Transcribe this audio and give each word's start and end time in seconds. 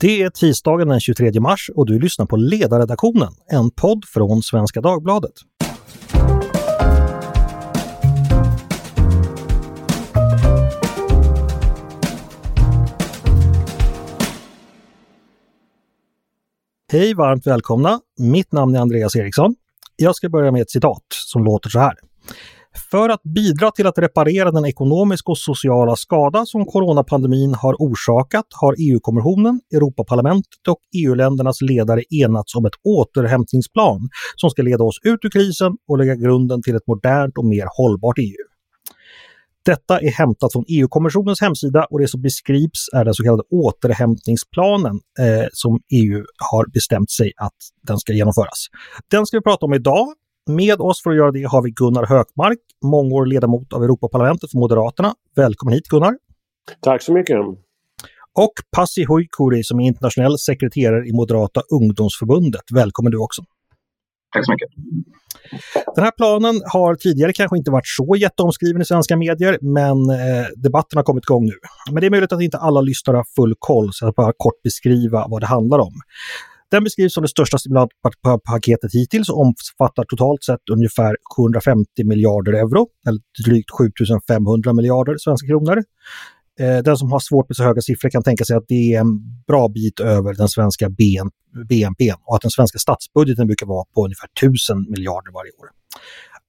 Det 0.00 0.22
är 0.22 0.30
tisdagen 0.30 0.88
den 0.88 1.00
23 1.00 1.40
mars 1.40 1.70
och 1.74 1.86
du 1.86 1.98
lyssnar 2.00 2.26
på 2.26 2.36
Ledarredaktionen, 2.36 3.32
en 3.46 3.70
podd 3.70 4.04
från 4.04 4.42
Svenska 4.42 4.80
Dagbladet. 4.80 5.32
Hej, 16.92 17.14
varmt 17.14 17.46
välkomna! 17.46 18.00
Mitt 18.18 18.52
namn 18.52 18.74
är 18.74 18.80
Andreas 18.80 19.16
Eriksson. 19.16 19.54
Jag 19.96 20.16
ska 20.16 20.28
börja 20.28 20.52
med 20.52 20.62
ett 20.62 20.70
citat 20.70 21.04
som 21.10 21.44
låter 21.44 21.70
så 21.70 21.78
här. 21.78 21.94
För 22.90 23.08
att 23.08 23.22
bidra 23.22 23.70
till 23.70 23.86
att 23.86 23.98
reparera 23.98 24.50
den 24.50 24.66
ekonomiska 24.66 25.30
och 25.32 25.38
sociala 25.38 25.96
skada 25.96 26.46
som 26.46 26.66
coronapandemin 26.66 27.54
har 27.54 27.74
orsakat 27.78 28.44
har 28.60 28.74
EU-kommissionen, 28.78 29.60
Europaparlamentet 29.74 30.68
och 30.68 30.78
EU-ländernas 30.96 31.60
ledare 31.60 32.02
enats 32.10 32.54
om 32.54 32.66
ett 32.66 32.74
återhämtningsplan 32.84 34.08
som 34.36 34.50
ska 34.50 34.62
leda 34.62 34.84
oss 34.84 34.98
ut 35.02 35.24
ur 35.24 35.30
krisen 35.30 35.72
och 35.88 35.98
lägga 35.98 36.14
grunden 36.14 36.62
till 36.62 36.76
ett 36.76 36.86
modernt 36.86 37.38
och 37.38 37.44
mer 37.44 37.66
hållbart 37.76 38.18
EU. 38.18 38.46
Detta 39.64 40.00
är 40.00 40.10
hämtat 40.10 40.52
från 40.52 40.64
EU-kommissionens 40.68 41.40
hemsida 41.40 41.86
och 41.90 42.00
det 42.00 42.08
som 42.08 42.22
beskrivs 42.22 42.88
är 42.94 43.04
den 43.04 43.14
så 43.14 43.22
kallade 43.22 43.42
återhämtningsplanen 43.50 45.00
eh, 45.18 45.46
som 45.52 45.80
EU 45.94 46.24
har 46.50 46.72
bestämt 46.72 47.10
sig 47.10 47.32
att 47.36 47.56
den 47.82 47.98
ska 47.98 48.12
genomföras. 48.12 48.66
Den 49.10 49.26
ska 49.26 49.36
vi 49.36 49.42
prata 49.42 49.66
om 49.66 49.74
idag 49.74 50.06
med 50.46 50.80
oss 50.80 51.02
för 51.02 51.10
att 51.10 51.16
göra 51.16 51.30
det 51.30 51.42
har 51.42 51.62
vi 51.62 51.70
Gunnar 51.70 52.06
Hökmark, 52.06 52.58
mångårig 52.84 53.32
ledamot 53.32 53.72
av 53.72 53.84
Europaparlamentet 53.84 54.50
för 54.50 54.58
Moderaterna. 54.58 55.14
Välkommen 55.36 55.74
hit 55.74 55.88
Gunnar! 55.88 56.14
Tack 56.80 57.02
så 57.02 57.12
mycket! 57.12 57.36
Och 58.38 58.52
Pasi 58.76 59.04
Huikuri 59.04 59.64
som 59.64 59.80
är 59.80 59.86
internationell 59.86 60.38
sekreterare 60.38 61.06
i 61.06 61.12
Moderata 61.12 61.62
ungdomsförbundet. 61.80 62.62
Välkommen 62.74 63.12
du 63.12 63.18
också! 63.18 63.42
Tack 64.32 64.44
så 64.46 64.52
mycket! 64.52 64.68
Den 65.94 66.04
här 66.04 66.10
planen 66.10 66.62
har 66.72 66.94
tidigare 66.94 67.32
kanske 67.32 67.56
inte 67.56 67.70
varit 67.70 67.86
så 67.86 68.16
jätteomskriven 68.16 68.82
i 68.82 68.84
svenska 68.84 69.16
medier, 69.16 69.58
men 69.60 70.10
eh, 70.10 70.46
debatten 70.56 70.96
har 70.96 71.04
kommit 71.04 71.24
igång 71.24 71.44
nu. 71.44 71.54
Men 71.92 72.00
det 72.00 72.06
är 72.06 72.10
möjligt 72.10 72.32
att 72.32 72.42
inte 72.42 72.58
alla 72.58 72.80
lyssnare 72.80 73.16
har 73.16 73.26
full 73.36 73.54
koll, 73.58 73.88
så 73.92 74.04
jag 74.04 74.12
ska 74.12 74.22
bara 74.22 74.32
kort 74.36 74.62
beskriva 74.62 75.26
vad 75.28 75.42
det 75.42 75.46
handlar 75.46 75.78
om. 75.78 75.92
Den 76.70 76.84
beskrivs 76.84 77.14
som 77.14 77.22
det 77.22 77.28
största 77.28 77.58
stimulanspaketet 77.58 78.94
hittills 78.94 79.28
och 79.28 79.40
omfattar 79.40 80.04
totalt 80.04 80.44
sett 80.44 80.68
ungefär 80.72 81.16
750 81.36 82.04
miljarder 82.04 82.52
euro, 82.52 82.86
eller 83.08 83.20
drygt 83.46 83.70
7500 83.78 84.72
miljarder 84.72 85.16
svenska 85.18 85.46
kronor. 85.46 85.82
Eh, 86.60 86.78
den 86.78 86.96
som 86.96 87.12
har 87.12 87.20
svårt 87.20 87.48
med 87.48 87.56
så 87.56 87.62
höga 87.62 87.80
siffror 87.80 88.10
kan 88.10 88.22
tänka 88.22 88.44
sig 88.44 88.56
att 88.56 88.68
det 88.68 88.94
är 88.94 89.00
en 89.00 89.42
bra 89.46 89.68
bit 89.68 90.00
över 90.00 90.34
den 90.34 90.48
svenska 90.48 90.88
BNP 91.68 92.12
och 92.26 92.36
att 92.36 92.42
den 92.42 92.50
svenska 92.50 92.78
statsbudgeten 92.78 93.46
brukar 93.46 93.66
vara 93.66 93.84
på 93.94 94.04
ungefär 94.04 94.28
1000 94.40 94.90
miljarder 94.90 95.32
varje 95.32 95.50
år. 95.50 95.68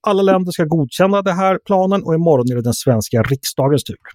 Alla 0.07 0.21
länder 0.21 0.51
ska 0.51 0.63
godkänna 0.65 1.21
den 1.21 1.35
här 1.35 1.59
planen 1.65 2.03
och 2.03 2.15
imorgon 2.15 2.51
är 2.51 2.55
det 2.55 2.61
den 2.61 2.73
svenska 2.73 3.23
riksdagens 3.23 3.83
tur. 3.83 4.05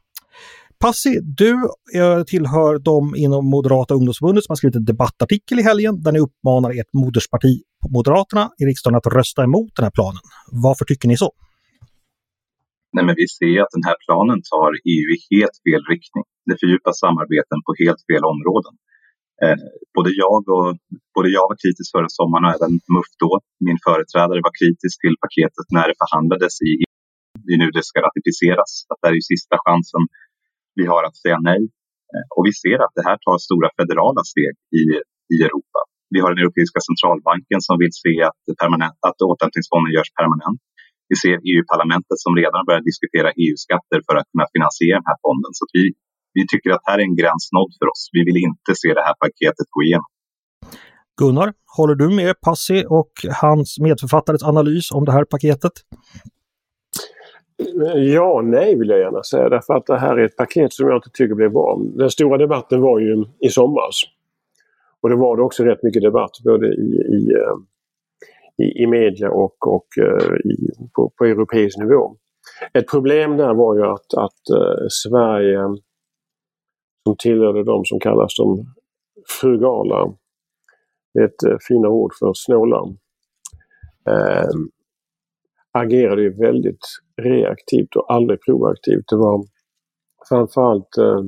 Passi, 0.86 1.12
du 1.42 1.52
eh, 2.00 2.22
tillhör 2.32 2.72
de 2.90 2.96
inom 3.24 3.42
Moderata 3.54 3.92
ungdomsförbundet 3.98 4.42
som 4.44 4.52
har 4.52 4.60
skrivit 4.60 4.80
en 4.80 4.88
debattartikel 4.92 5.56
i 5.60 5.64
helgen 5.70 5.94
där 6.04 6.12
ni 6.16 6.20
uppmanar 6.26 6.70
ert 6.80 6.92
modersparti 7.02 7.52
Moderaterna 7.96 8.44
i 8.60 8.62
riksdagen 8.70 8.96
att 9.00 9.08
rösta 9.18 9.40
emot 9.48 9.72
den 9.76 9.84
här 9.86 9.94
planen. 9.98 10.22
Varför 10.66 10.84
tycker 10.90 11.06
ni 11.08 11.16
så? 11.24 11.30
Nej, 12.94 13.04
men 13.06 13.14
vi 13.22 13.26
ser 13.38 13.58
att 13.64 13.74
den 13.76 13.86
här 13.88 13.98
planen 14.04 14.38
tar 14.52 14.70
EU 14.94 15.08
i 15.16 15.18
helt 15.32 15.56
fel 15.66 15.82
riktning. 15.92 16.24
Det 16.48 16.56
fördjupar 16.60 16.94
samarbeten 17.04 17.58
på 17.66 17.70
helt 17.82 18.02
fel 18.08 18.24
områden. 18.34 18.74
Eh, 19.42 19.58
både, 19.96 20.10
jag 20.24 20.42
och, 20.54 20.68
både 21.16 21.28
jag 21.38 21.44
var 21.50 21.56
kritisk 21.62 21.88
förra 21.94 22.10
sommaren 22.18 22.44
och 22.46 22.54
även 22.56 22.72
MUF 22.94 23.10
då. 23.24 23.32
Min 23.66 23.78
företrädare 23.86 24.40
var 24.46 24.54
kritisk 24.60 24.96
till 25.04 25.16
paketet 25.24 25.66
när 25.76 25.86
det 25.90 25.96
förhandlades 26.02 26.54
i 26.66 26.70
EU. 26.80 26.90
Det 27.44 27.52
är 27.54 27.60
nu 27.62 27.68
det 27.78 27.84
ska 27.90 27.98
ratificeras. 28.08 28.70
Att 28.90 29.00
det 29.00 29.08
är 29.12 29.16
ju 29.20 29.24
sista 29.34 29.56
chansen 29.66 30.04
vi 30.78 30.84
har 30.92 31.02
att 31.08 31.16
säga 31.22 31.38
nej. 31.50 31.62
Eh, 32.12 32.26
och 32.36 32.42
vi 32.48 32.52
ser 32.62 32.78
att 32.84 32.94
det 32.98 33.04
här 33.08 33.18
tar 33.26 33.36
stora 33.48 33.68
federala 33.78 34.22
steg 34.32 34.54
i, 34.80 34.82
i 35.34 35.36
Europa. 35.46 35.80
Vi 36.14 36.18
har 36.22 36.28
den 36.32 36.42
Europeiska 36.44 36.80
centralbanken 36.88 37.60
som 37.68 37.76
vill 37.82 37.94
se 38.04 38.14
att, 38.28 38.40
permanent, 38.62 38.98
att 39.08 39.18
återhämtningsfonden 39.30 39.90
görs 39.96 40.12
permanent. 40.20 40.60
Vi 41.10 41.16
ser 41.22 41.36
EU-parlamentet 41.52 42.18
som 42.24 42.32
redan 42.42 42.62
börjar 42.68 42.82
diskutera 42.90 43.28
EU-skatter 43.42 43.98
för 44.06 44.14
att 44.18 44.28
kunna 44.32 44.46
finansiera 44.54 44.96
den 45.00 45.08
här 45.10 45.20
fonden. 45.26 45.50
Så 45.58 45.64
vi, 45.76 45.84
vi 46.36 46.42
tycker 46.52 46.70
att 46.76 46.84
här 46.88 46.98
är 47.00 47.06
en 47.10 47.18
gräns 47.20 47.44
nådd 47.56 47.72
för 47.78 47.86
oss. 47.92 48.02
Vi 48.16 48.20
vill 48.28 48.38
inte 48.48 48.70
se 48.82 48.88
det 48.98 49.04
här 49.08 49.16
paketet 49.24 49.68
gå 49.74 49.80
igenom. 49.86 50.10
Gunnar, 51.20 51.48
håller 51.76 51.96
du 52.02 52.08
med 52.20 52.40
Passi 52.46 52.78
och 52.98 53.12
hans 53.42 53.68
medförfattares 53.86 54.42
analys 54.52 54.86
om 54.96 55.04
det 55.04 55.12
här 55.12 55.24
paketet? 55.34 55.72
Ja, 57.96 58.40
nej 58.44 58.78
vill 58.78 58.88
jag 58.88 58.98
gärna 58.98 59.22
säga 59.22 59.48
därför 59.48 59.74
att 59.74 59.86
det 59.86 59.98
här 59.98 60.16
är 60.16 60.24
ett 60.24 60.36
paket 60.36 60.72
som 60.72 60.88
jag 60.88 60.96
inte 60.96 61.10
tycker 61.10 61.34
blev 61.34 61.52
bra. 61.52 61.80
Den 61.94 62.10
stora 62.10 62.38
debatten 62.38 62.80
var 62.80 62.98
ju 63.00 63.24
i 63.40 63.48
somras. 63.48 64.02
Och 65.00 65.08
det 65.08 65.16
var 65.16 65.36
det 65.36 65.42
också 65.42 65.64
rätt 65.64 65.82
mycket 65.82 66.02
debatt 66.02 66.30
både 66.44 66.66
i, 66.66 67.02
i, 67.16 67.32
eh, 67.32 67.56
i, 68.66 68.82
i 68.82 68.86
media 68.86 69.30
och, 69.30 69.68
och 69.68 69.86
eh, 69.98 70.34
i, 70.34 70.70
på, 70.94 71.12
på 71.18 71.24
europeisk 71.24 71.78
nivå. 71.78 72.16
Ett 72.72 72.90
problem 72.90 73.36
där 73.36 73.54
var 73.54 73.76
ju 73.76 73.82
att, 73.82 74.14
att 74.14 74.56
uh, 74.58 74.86
Sverige 74.88 75.58
som 77.04 77.16
tillhörde 77.18 77.64
de 77.64 77.84
som 77.84 78.00
kallas 78.00 78.36
de 78.36 78.66
frugala, 79.40 80.14
Det 81.14 81.20
är 81.20 81.24
ett 81.24 81.44
uh, 81.46 81.56
fina 81.68 81.88
ord 81.88 82.12
för 82.18 82.32
snåla, 82.34 82.82
uh, 82.82 82.94
ehm, 84.14 84.70
agerade 85.72 86.22
ju 86.22 86.34
väldigt 86.34 86.86
reaktivt 87.22 87.96
och 87.96 88.14
aldrig 88.14 88.38
proaktivt. 88.42 89.04
Det 89.08 89.16
var 89.16 89.44
framförallt 90.28 90.96
eh, 90.98 91.22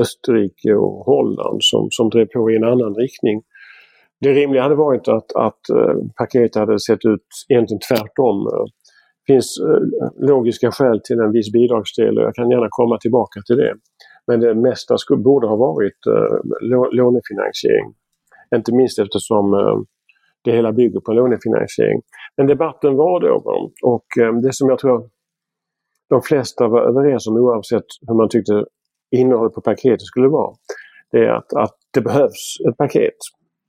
Österrike 0.00 0.74
och 0.74 1.04
Holland 1.04 1.58
som, 1.60 1.88
som 1.90 2.10
drev 2.10 2.26
på 2.26 2.50
i 2.50 2.56
en 2.56 2.64
annan 2.64 2.94
riktning. 2.94 3.42
Det 4.20 4.32
rimliga 4.32 4.62
hade 4.62 4.74
varit 4.74 5.08
att, 5.08 5.36
att 5.36 5.68
eh, 5.70 5.94
paketet 6.16 6.54
hade 6.54 6.80
sett 6.80 7.04
ut 7.04 7.26
egentligen 7.48 7.80
tvärtom. 7.88 8.44
Det 8.44 9.32
finns 9.32 9.58
eh, 9.60 10.26
logiska 10.28 10.70
skäl 10.70 11.00
till 11.04 11.18
en 11.18 11.32
viss 11.32 11.52
bidragsdel 11.52 12.18
och 12.18 12.24
jag 12.24 12.34
kan 12.34 12.50
gärna 12.50 12.68
komma 12.70 12.98
tillbaka 12.98 13.40
till 13.46 13.56
det. 13.56 13.74
Men 14.26 14.40
det 14.40 14.54
mesta 14.54 14.98
skulle, 14.98 15.22
borde 15.22 15.46
ha 15.46 15.56
varit 15.56 15.98
lånefinansiering. 16.92 17.94
Inte 18.54 18.74
minst 18.74 18.98
eftersom 18.98 19.54
eh, 19.54 19.78
det 20.44 20.52
hela 20.52 20.72
bygger 20.72 21.00
på 21.00 21.12
lånefinansiering. 21.12 22.02
Men 22.36 22.46
debatten 22.46 22.96
var 22.96 23.20
då 23.20 23.68
och 23.82 24.06
eh, 24.22 24.34
det 24.34 24.52
som 24.52 24.68
jag 24.68 24.78
tror 24.78 25.08
de 26.08 26.22
flesta 26.22 26.68
var 26.68 26.80
överens 26.80 27.26
om 27.26 27.36
oavsett 27.36 27.84
hur 28.08 28.14
man 28.14 28.28
tyckte 28.28 28.64
innehållet 29.10 29.54
på 29.54 29.60
paketet 29.60 30.02
skulle 30.02 30.28
vara. 30.28 30.54
Det 31.12 31.18
är 31.18 31.30
att, 31.30 31.52
att 31.52 31.76
det 31.94 32.00
behövs 32.00 32.56
ett 32.68 32.76
paket. 32.76 33.16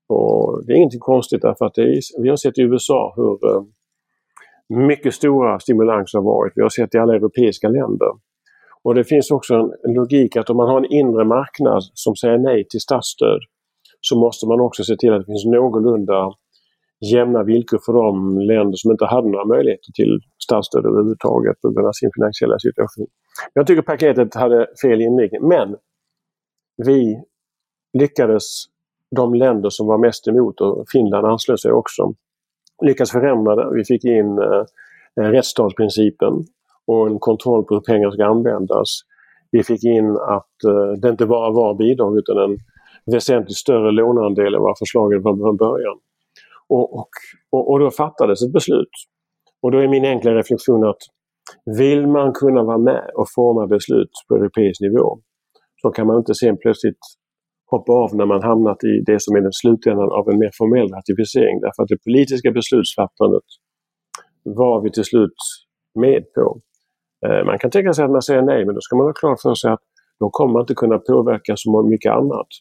Och 0.09 0.65
Det 0.65 0.73
är 0.73 0.77
ingenting 0.77 0.99
konstigt 0.99 1.41
därför 1.41 1.65
att 1.65 1.77
är, 1.77 2.21
vi 2.21 2.29
har 2.29 2.35
sett 2.35 2.57
i 2.57 2.61
USA 2.61 3.13
hur 3.15 3.31
eh, 3.31 3.63
mycket 4.87 5.13
stora 5.13 5.59
stimulanser 5.59 6.17
har 6.17 6.25
varit. 6.25 6.53
Vi 6.55 6.61
har 6.61 6.69
sett 6.69 6.95
i 6.95 6.97
alla 6.97 7.15
europeiska 7.15 7.69
länder. 7.69 8.11
Och 8.83 8.95
det 8.95 9.03
finns 9.03 9.31
också 9.31 9.53
en 9.55 9.93
logik 9.93 10.35
att 10.35 10.49
om 10.49 10.57
man 10.57 10.69
har 10.69 10.77
en 10.77 10.91
inre 10.91 11.25
marknad 11.25 11.83
som 11.93 12.15
säger 12.15 12.37
nej 12.37 12.67
till 12.67 12.79
statsstöd 12.79 13.39
så 14.01 14.19
måste 14.19 14.47
man 14.47 14.59
också 14.59 14.83
se 14.83 14.95
till 14.95 15.13
att 15.13 15.19
det 15.19 15.25
finns 15.25 15.45
någorlunda 15.45 16.33
jämna 17.01 17.43
villkor 17.43 17.79
för 17.85 17.93
de 17.93 18.39
länder 18.39 18.73
som 18.75 18.91
inte 18.91 19.05
hade 19.05 19.29
några 19.29 19.45
möjligheter 19.45 19.91
till 19.93 20.19
statsstöd 20.43 20.85
överhuvudtaget 20.85 21.61
på 21.61 21.69
grund 21.69 21.87
av 21.87 21.91
sin 21.91 22.09
finansiella 22.15 22.59
situation. 22.59 23.07
Jag 23.53 23.67
tycker 23.67 23.81
paketet 23.81 24.35
hade 24.35 24.67
fel 24.81 25.01
inriktning 25.01 25.47
men 25.47 25.75
vi 26.85 27.23
lyckades, 27.99 28.43
de 29.15 29.33
länder 29.33 29.69
som 29.69 29.87
var 29.87 29.97
mest 29.97 30.27
emot 30.27 30.61
och 30.61 30.85
Finland 30.91 31.25
anslöt 31.25 31.59
sig 31.59 31.71
också, 31.71 32.13
lyckades 32.83 33.11
förändra 33.11 33.55
det. 33.55 33.75
Vi 33.75 33.83
fick 33.83 34.05
in 34.05 34.37
eh, 34.37 34.63
rättsstatsprincipen 35.21 36.33
och 36.87 37.07
en 37.07 37.19
kontroll 37.19 37.63
på 37.65 37.73
hur 37.73 37.81
pengar 37.81 38.11
ska 38.11 38.25
användas. 38.25 38.87
Vi 39.51 39.63
fick 39.63 39.83
in 39.83 40.11
att 40.11 40.63
eh, 40.67 40.91
det 41.01 41.09
inte 41.09 41.25
bara 41.25 41.51
var 41.51 41.75
bidrag 41.75 42.17
utan 42.17 42.37
en 42.37 42.57
väsentligt 43.13 43.57
större 43.57 43.91
låneandel 43.91 44.55
än 44.55 44.61
vad 44.61 44.77
förslaget 44.77 45.23
var 45.23 45.37
från 45.37 45.57
början. 45.57 45.97
Och, 46.75 46.93
och, 47.51 47.71
och, 47.71 47.79
då 47.79 47.91
fattades 47.91 48.43
ett 48.43 48.53
beslut. 48.53 48.95
Och 49.61 49.71
då 49.71 49.77
är 49.77 49.87
min 49.87 50.05
enkla 50.05 50.31
reflektion 50.31 50.83
att 50.89 51.03
vill 51.77 52.07
man 52.07 52.33
kunna 52.33 52.63
vara 52.63 52.77
med 52.77 53.03
och 53.15 53.27
forma 53.35 53.67
beslut 53.67 54.11
på 54.27 54.35
europeisk 54.35 54.81
nivå 54.81 55.19
så 55.81 55.89
kan 55.89 56.07
man 56.07 56.17
inte 56.17 56.33
sen 56.33 56.57
plötsligt 56.57 57.03
hoppa 57.71 57.91
av 57.91 58.15
när 58.15 58.25
man 58.25 58.43
hamnat 58.43 58.83
i 58.83 59.03
det 59.05 59.21
som 59.21 59.35
är 59.35 59.41
den 59.41 59.57
slutändan 59.61 60.09
av 60.11 60.29
en 60.29 60.39
mer 60.39 60.51
formell 60.57 60.87
ratificering. 60.97 61.59
Därför 61.65 61.83
att 61.83 61.93
det 61.93 62.03
politiska 62.07 62.51
beslutsfattandet 62.51 63.47
var 64.43 64.81
vi 64.83 64.91
till 64.91 65.03
slut 65.11 65.39
med 66.03 66.23
på. 66.35 66.59
Eh, 67.25 67.45
man 67.45 67.59
kan 67.59 67.71
tänka 67.71 67.93
sig 67.93 68.05
att 68.05 68.11
man 68.11 68.21
säger 68.21 68.41
nej 68.41 68.65
men 68.65 68.75
då 68.75 68.81
ska 68.81 68.95
man 68.95 69.05
ha 69.05 69.13
klart 69.13 69.41
för 69.41 69.55
sig 69.55 69.71
att 69.71 69.83
då 70.19 70.29
kommer 70.29 70.53
man 70.53 70.61
inte 70.61 70.73
kunna 70.73 70.97
påverka 70.97 71.53
så 71.57 71.83
mycket 71.93 72.11
annat. 72.11 72.51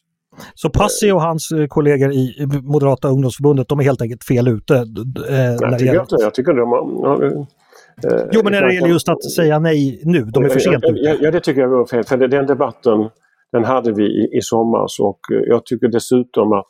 Så 0.53 0.69
Passi 0.69 1.11
och 1.11 1.21
hans 1.21 1.51
eh, 1.51 1.67
kollegor 1.67 2.11
i 2.11 2.47
Moderata 2.63 3.07
ungdomsförbundet, 3.07 3.67
de 3.67 3.79
är 3.79 3.83
helt 3.83 4.01
enkelt 4.01 4.23
fel 4.23 4.47
ute? 4.47 4.75
Eh, 4.75 5.35
jag, 5.59 5.79
tycker 5.79 6.01
inte, 6.01 6.15
jag 6.19 6.33
tycker 6.33 6.53
de 6.53 6.69
har... 6.69 7.23
Eh, 7.23 8.29
jo, 8.31 8.41
men 8.43 8.51
när 8.53 8.61
det 8.61 8.73
gäller 8.73 8.87
just 8.87 9.09
att 9.09 9.23
säga 9.23 9.59
nej 9.59 10.01
nu, 10.05 10.21
de 10.23 10.43
är 10.43 10.49
för 10.49 10.59
sent 10.59 10.83
ute. 10.83 10.99
Ja, 10.99 11.15
ja, 11.21 11.31
det 11.31 11.39
tycker 11.39 11.61
jag 11.61 11.69
var 11.69 11.85
fel. 11.85 12.03
För 12.03 12.17
den 12.17 12.45
debatten 12.45 13.09
den 13.51 13.63
hade 13.63 13.91
vi 13.91 14.03
i, 14.03 14.37
i 14.37 14.41
somras 14.41 14.99
och 14.99 15.19
jag 15.47 15.65
tycker 15.65 15.87
dessutom 15.87 16.51
att 16.51 16.69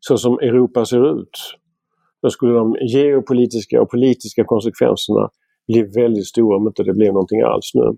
så 0.00 0.18
som 0.18 0.38
Europa 0.38 0.84
ser 0.84 1.20
ut, 1.20 1.38
då 2.22 2.30
skulle 2.30 2.52
de 2.52 2.76
geopolitiska 2.80 3.82
och 3.82 3.90
politiska 3.90 4.44
konsekvenserna 4.44 5.28
bli 5.68 5.82
väldigt 5.82 6.26
stora 6.26 6.56
om 6.56 6.66
inte 6.66 6.82
det 6.82 6.92
blir 6.92 7.12
någonting 7.12 7.40
alls 7.40 7.70
nu. 7.74 7.96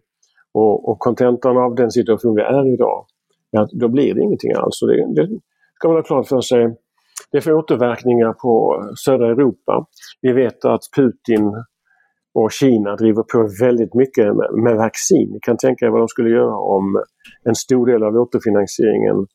Och 0.59 0.99
kontentan 0.99 1.57
av 1.57 1.75
den 1.75 1.91
situation 1.91 2.35
vi 2.35 2.43
är 2.43 2.71
i 2.71 2.75
idag, 2.75 3.07
ja, 3.51 3.69
då 3.73 3.89
blir 3.89 4.15
det 4.15 4.21
ingenting 4.21 4.53
alls. 4.53 4.83
Och 4.83 4.89
det, 4.89 5.15
det 5.15 5.41
ska 5.75 5.89
man 5.89 5.97
ha 5.97 6.03
klart 6.03 6.29
för 6.29 6.41
sig. 6.41 6.77
Det 7.33 7.41
får 7.41 7.53
återverkningar 7.53 8.33
på 8.33 8.83
södra 9.05 9.27
Europa. 9.27 9.87
Vi 10.21 10.33
vet 10.33 10.65
att 10.65 10.81
Putin 10.97 11.65
och 12.35 12.53
Kina 12.53 12.97
driver 12.97 13.23
på 13.23 13.49
väldigt 13.61 13.95
mycket 13.95 14.27
med, 14.27 14.49
med 14.65 14.77
vaccin. 14.77 15.31
Ni 15.33 15.39
kan 15.43 15.57
tänka 15.57 15.87
er 15.87 15.91
vad 15.91 16.01
de 16.01 16.09
skulle 16.09 16.31
göra 16.31 16.57
om 16.59 17.03
en 17.45 17.55
stor 17.55 17.87
del 17.87 18.03
av 18.03 18.17
återfinansieringen 18.17 19.27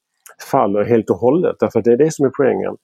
faller 0.52 0.84
helt 0.84 1.10
och 1.10 1.16
hållet. 1.16 1.56
Därför 1.60 1.80
att 1.80 1.86
det 1.86 1.92
är 1.92 1.98
det 1.98 2.14
som 2.14 2.26
är 2.26 2.32
poängen. 2.38 2.76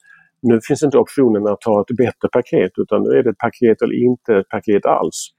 Nu 0.42 0.60
finns 0.68 0.84
inte 0.84 0.98
optionen 0.98 1.48
att 1.48 1.62
ta 1.62 1.82
ett 1.82 1.98
bättre 1.98 2.28
paket 2.32 2.72
utan 2.78 3.04
nu 3.04 3.10
är 3.10 3.24
det 3.24 3.30
ett 3.30 3.38
paket 3.38 3.82
eller 3.82 4.04
inte 4.10 4.36
ett 4.36 4.50
paket 4.50 4.86
alls. 4.86 5.30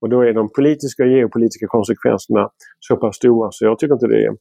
Och 0.00 0.08
då 0.08 0.20
är 0.22 0.32
de 0.32 0.48
politiska 0.56 1.02
och 1.02 1.08
geopolitiska 1.08 1.66
konsekvenserna 1.66 2.48
så 2.80 2.96
pass 2.96 3.16
stora 3.16 3.48
så 3.52 3.64
jag 3.64 3.78
tycker 3.78 3.94
inte 3.94 4.06
det 4.06 4.24
är 4.24 4.32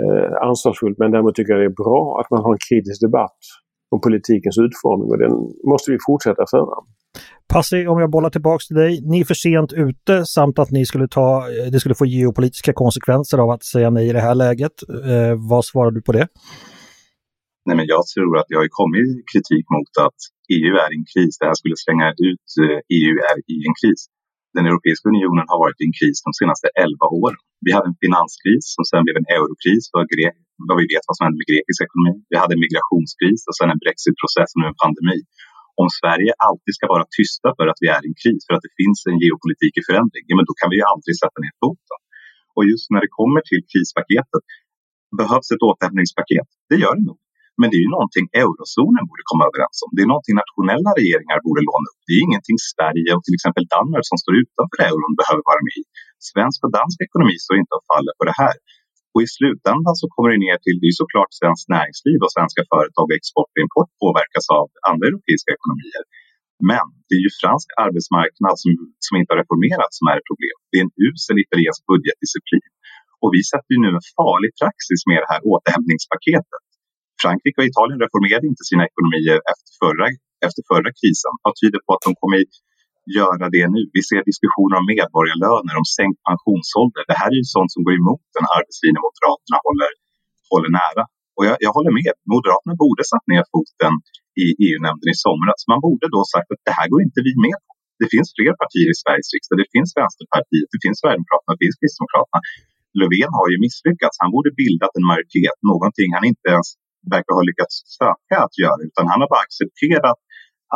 eh, 0.00 0.48
ansvarsfullt 0.48 0.98
men 0.98 1.10
däremot 1.10 1.34
tycker 1.34 1.52
jag 1.52 1.60
det 1.60 1.70
är 1.74 1.82
bra 1.84 2.20
att 2.20 2.30
man 2.30 2.40
har 2.44 2.52
en 2.52 2.64
kritisk 2.68 3.00
debatt 3.06 3.40
om 3.94 4.00
politikens 4.00 4.58
utformning 4.66 5.08
och 5.12 5.18
den 5.24 5.32
måste 5.70 5.90
vi 5.90 5.98
fortsätta 6.06 6.44
föra. 6.50 6.76
Passi, 7.52 7.86
om 7.86 7.98
jag 8.00 8.10
bollar 8.10 8.30
tillbaks 8.30 8.66
till 8.66 8.76
dig. 8.76 9.00
Ni 9.10 9.20
är 9.20 9.24
för 9.24 9.34
sent 9.34 9.72
ute 9.72 10.26
samt 10.26 10.58
att 10.58 10.70
ni 10.70 10.86
skulle 10.86 11.08
ta, 11.08 11.44
det 11.72 11.80
skulle 11.80 11.94
få 11.94 12.06
geopolitiska 12.06 12.72
konsekvenser 12.72 13.38
av 13.38 13.50
att 13.50 13.64
säga 13.64 13.90
nej 13.90 14.08
i 14.08 14.12
det 14.12 14.20
här 14.20 14.34
läget. 14.34 14.76
Eh, 15.12 15.34
vad 15.50 15.64
svarar 15.64 15.90
du 15.90 16.02
på 16.02 16.12
det? 16.12 16.26
Nej, 17.66 17.76
men 17.76 17.86
jag 17.86 18.02
tror 18.12 18.38
att 18.38 18.46
det 18.48 18.56
har 18.60 18.68
kommit 18.80 19.08
kritik 19.32 19.64
mot 19.74 19.92
att 20.06 20.18
EU 20.56 20.72
är 20.84 20.88
i 20.94 20.96
en 21.00 21.06
kris. 21.12 21.32
Det 21.38 21.46
här 21.48 21.56
skulle 21.60 21.78
slänga 21.84 22.08
ut 22.30 22.48
EU 22.96 23.14
eh, 23.18 23.22
e 23.22 23.28
är 23.30 23.38
i 23.54 23.58
en 23.68 23.76
kris. 23.82 24.00
Den 24.56 24.66
Europeiska 24.70 25.06
unionen 25.12 25.46
har 25.52 25.58
varit 25.64 25.78
i 25.82 25.84
en 25.88 25.96
kris 26.00 26.18
de 26.28 26.32
senaste 26.40 26.66
11 26.86 27.20
åren. 27.22 27.40
Vi 27.66 27.70
hade 27.76 27.88
en 27.92 28.00
finanskris 28.04 28.64
som 28.76 28.84
sen 28.90 29.02
blev 29.06 29.16
en 29.20 29.28
eurokris 29.36 29.84
vad, 29.94 30.04
vad 30.68 30.76
vi 30.80 30.86
vet 30.92 31.04
vad 31.08 31.16
som 31.16 31.24
hände 31.26 31.38
med 31.40 31.50
grekisk 31.52 31.80
ekonomi. 31.86 32.14
Vi 32.32 32.36
hade 32.42 32.52
en 32.56 32.64
migrationskris 32.66 33.40
och 33.48 33.56
sen 33.58 33.68
en 33.74 33.82
brexitprocess 33.84 34.50
och 34.54 34.60
nu 34.60 34.66
en 34.72 34.80
pandemi 34.84 35.18
om 35.82 35.88
Sverige 36.00 36.32
alltid 36.48 36.72
ska 36.78 36.86
vara 36.94 37.04
tysta 37.18 37.48
för 37.56 37.66
att 37.70 37.80
vi 37.82 37.88
är 37.96 38.02
i 38.04 38.08
en 38.10 38.18
kris, 38.22 38.40
för 38.46 38.54
att 38.56 38.64
det 38.66 38.74
finns 38.80 38.98
en 39.10 39.18
geopolitik 39.22 39.74
i 39.80 39.82
förändring, 39.88 40.24
ja, 40.30 40.34
men 40.38 40.46
då 40.48 40.54
kan 40.60 40.68
vi 40.72 40.76
ju 40.80 40.84
aldrig 40.92 41.14
sätta 41.22 41.38
ner 41.44 41.54
foten. 41.62 42.00
Och 42.56 42.64
just 42.70 42.86
när 42.92 43.00
det 43.04 43.12
kommer 43.20 43.40
till 43.50 43.62
krispaketet, 43.72 44.46
behövs 45.20 45.48
ett 45.54 45.66
återhämtningspaket? 45.68 46.48
Det 46.70 46.78
gör 46.84 46.94
det 46.98 47.04
nog. 47.10 47.18
Men 47.62 47.70
det 47.70 47.78
är 47.80 47.84
ju 47.86 47.92
någonting 47.96 48.26
eurozonen 48.42 49.04
borde 49.10 49.24
komma 49.30 49.44
överens 49.50 49.78
om. 49.84 49.90
Det 49.94 50.02
är 50.04 50.10
någonting 50.12 50.36
nationella 50.42 50.90
regeringar 51.00 51.38
borde 51.46 51.62
låna 51.70 51.86
upp. 51.90 52.00
Det 52.06 52.14
är 52.16 52.20
ingenting 52.28 52.58
Sverige 52.72 53.10
och 53.16 53.24
till 53.26 53.36
exempel 53.38 53.64
Danmark 53.76 54.04
som 54.10 54.18
står 54.22 54.34
utanför 54.42 54.78
euron 54.88 55.14
behöver 55.20 55.44
vara 55.50 55.62
med 55.68 55.76
i. 55.82 55.84
Svensk 56.30 56.58
och 56.66 56.72
dansk 56.78 56.98
ekonomi 57.06 57.36
står 57.44 57.56
inte 57.62 57.74
och 57.78 57.84
faller 57.90 58.14
på 58.18 58.24
det 58.30 58.36
här. 58.42 58.56
Och 59.12 59.20
i 59.26 59.28
slutändan 59.36 59.94
så 60.00 60.06
kommer 60.12 60.28
det 60.32 60.40
ner 60.46 60.58
till, 60.64 60.76
det 60.82 60.88
är 60.92 60.96
såklart 61.04 61.32
svenskt 61.40 61.68
näringsliv 61.76 62.18
och 62.24 62.32
svenska 62.36 62.62
företag 62.72 63.06
och 63.10 63.16
export 63.20 63.52
och 63.54 63.62
import 63.64 63.90
påverkas 64.02 64.46
av 64.58 64.66
andra 64.90 65.04
europeiska 65.10 65.50
ekonomier. 65.56 66.04
Men 66.70 66.86
det 67.06 67.14
är 67.18 67.22
ju 67.26 67.32
fransk 67.42 67.68
arbetsmarknad 67.84 68.54
som, 68.62 68.70
som 69.06 69.14
inte 69.18 69.30
har 69.32 69.38
reformerats 69.42 69.94
som 69.98 70.06
är 70.10 70.16
ett 70.18 70.28
problem. 70.30 70.56
Det 70.70 70.76
är 70.78 70.84
en 70.86 70.96
usel 71.08 71.36
italiensk 71.46 71.80
budgetdisciplin. 71.90 72.70
Och 73.22 73.30
vi 73.36 73.40
sätter 73.50 73.72
ju 73.74 73.80
nu 73.84 73.90
en 73.98 74.08
farlig 74.18 74.52
praxis 74.60 75.00
med 75.10 75.18
det 75.22 75.30
här 75.32 75.40
återhämtningspaketet. 75.52 76.64
Frankrike 77.22 77.58
och 77.60 77.68
Italien 77.72 77.98
reformerade 78.04 78.46
inte 78.52 78.64
sina 78.70 78.84
ekonomier 78.90 79.38
efter 79.52 79.72
förra, 79.82 80.06
efter 80.46 80.62
förra 80.70 80.90
krisen. 81.00 81.32
Vad 81.44 81.54
tyder 81.60 81.80
på 81.86 81.90
att 81.94 82.04
de 82.06 82.12
kommer 82.22 82.38
göra 83.18 83.44
det 83.56 83.66
nu. 83.74 83.82
Vi 83.96 84.00
ser 84.08 84.20
diskussioner 84.30 84.74
om 84.80 84.86
medborgarlöner, 84.94 85.74
om 85.80 85.86
sänkt 85.98 86.20
pensionsålder. 86.30 87.02
Det 87.10 87.18
här 87.20 87.30
är 87.34 87.38
ju 87.42 87.48
sånt 87.56 87.70
som 87.74 87.82
går 87.86 87.94
emot 88.02 88.22
den 88.36 88.46
arbetslinje 88.56 89.00
Moderaterna 89.06 89.58
håller, 89.66 89.90
håller 90.52 90.70
nära. 90.82 91.04
Och 91.36 91.44
jag, 91.48 91.56
jag 91.66 91.72
håller 91.78 91.92
med. 92.00 92.14
Moderaterna 92.32 92.74
borde 92.82 93.02
satt 93.12 93.26
ner 93.32 93.44
foten 93.52 93.94
i 94.44 94.46
EU-nämnden 94.64 95.08
i 95.14 95.16
somras. 95.24 95.60
Man 95.72 95.80
borde 95.86 96.06
då 96.16 96.20
sagt 96.34 96.48
att 96.54 96.62
det 96.68 96.74
här 96.78 96.86
går 96.92 97.00
inte 97.06 97.20
vi 97.28 97.32
med 97.46 97.58
på. 97.64 97.70
Det 98.00 98.08
finns 98.14 98.28
fler 98.36 98.52
partier 98.62 98.88
i 98.94 98.96
Sveriges 99.02 99.30
riksdag. 99.34 99.56
Det 99.62 99.70
finns 99.74 99.90
Vänsterpartiet, 99.98 100.68
det 100.74 100.80
finns 100.84 100.98
Sverigedemokraterna, 101.02 101.50
det 101.54 101.62
finns 101.64 101.78
Kristdemokraterna. 101.80 102.40
Löfven 103.00 103.32
har 103.38 103.46
ju 103.52 103.56
misslyckats. 103.66 104.14
Han 104.22 104.30
borde 104.34 104.50
bildat 104.60 104.92
en 104.98 105.06
majoritet, 105.10 105.56
någonting 105.70 106.08
han 106.16 106.24
inte 106.32 106.48
ens 106.54 106.68
verkar 107.14 107.32
ha 107.38 107.42
lyckats 107.50 107.74
söka 108.00 108.36
att 108.46 108.54
göra, 108.62 108.78
utan 108.88 109.04
han 109.12 109.18
har 109.22 109.28
bara 109.34 109.44
accepterat 109.48 110.18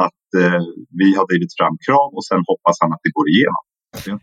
att 0.06 0.26
eh, 0.42 0.62
vi 1.00 1.08
har 1.18 1.24
drivit 1.30 1.52
fram 1.58 1.74
krav 1.86 2.08
och 2.16 2.24
sen 2.30 2.40
hoppas 2.50 2.76
han 2.82 2.90
att 2.94 3.02
det 3.06 3.12
går 3.18 3.26
igenom. 3.34 3.64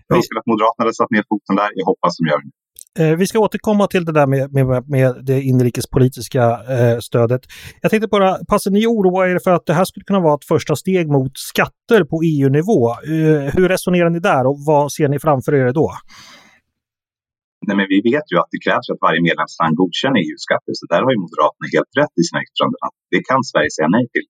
Jag 0.07 0.15
önskar 0.19 0.35
att 0.41 0.49
Moderaterna 0.51 0.81
hade 0.83 0.99
satt 1.01 1.11
ner 1.15 1.25
foten 1.31 1.55
där. 1.61 1.69
Jag 1.79 1.85
hoppas 1.91 2.11
de 2.17 2.23
gör 2.31 2.39
det. 2.43 2.51
Eh, 2.99 3.15
vi 3.15 3.27
ska 3.27 3.39
återkomma 3.39 3.87
till 3.87 4.05
det 4.05 4.11
där 4.11 4.27
med, 4.27 4.53
med, 4.53 4.89
med 4.89 5.25
det 5.25 5.41
inrikespolitiska 5.41 6.43
eh, 6.69 6.99
stödet. 6.99 7.41
Jag 7.81 7.91
tänkte 7.91 8.07
bara, 8.07 8.37
passar 8.45 8.71
ni 8.71 8.87
oroa 8.87 9.29
er 9.29 9.39
för 9.43 9.51
att 9.51 9.65
det 9.65 9.73
här 9.73 9.85
skulle 9.85 10.03
kunna 10.03 10.19
vara 10.19 10.35
ett 10.35 10.45
första 10.45 10.75
steg 10.75 11.07
mot 11.07 11.31
skatter 11.37 12.03
på 12.03 12.21
EU-nivå? 12.23 12.91
Eh, 12.91 13.53
hur 13.55 13.69
resonerar 13.69 14.09
ni 14.09 14.19
där 14.19 14.47
och 14.47 14.57
vad 14.65 14.91
ser 14.91 15.07
ni 15.07 15.19
framför 15.19 15.55
er 15.55 15.73
då? 15.73 15.91
Nej, 17.67 17.75
men 17.79 17.87
vi 17.95 17.99
vet 18.11 18.27
ju 18.31 18.35
att 18.41 18.51
det 18.53 18.61
krävs 18.65 18.87
att 18.91 19.05
varje 19.07 19.21
medlemsland 19.29 19.71
godkänner 19.81 20.19
EU-skatter, 20.27 20.73
så 20.79 20.85
där 20.91 21.01
har 21.05 21.11
ju 21.15 21.19
Moderaterna 21.25 21.67
helt 21.75 21.93
rätt 22.01 22.15
i 22.21 22.23
sina 22.27 22.41
yttranden. 22.45 22.79
Det 23.13 23.21
kan 23.29 23.39
Sverige 23.51 23.71
säga 23.77 23.89
nej 23.97 24.05
till. 24.13 24.27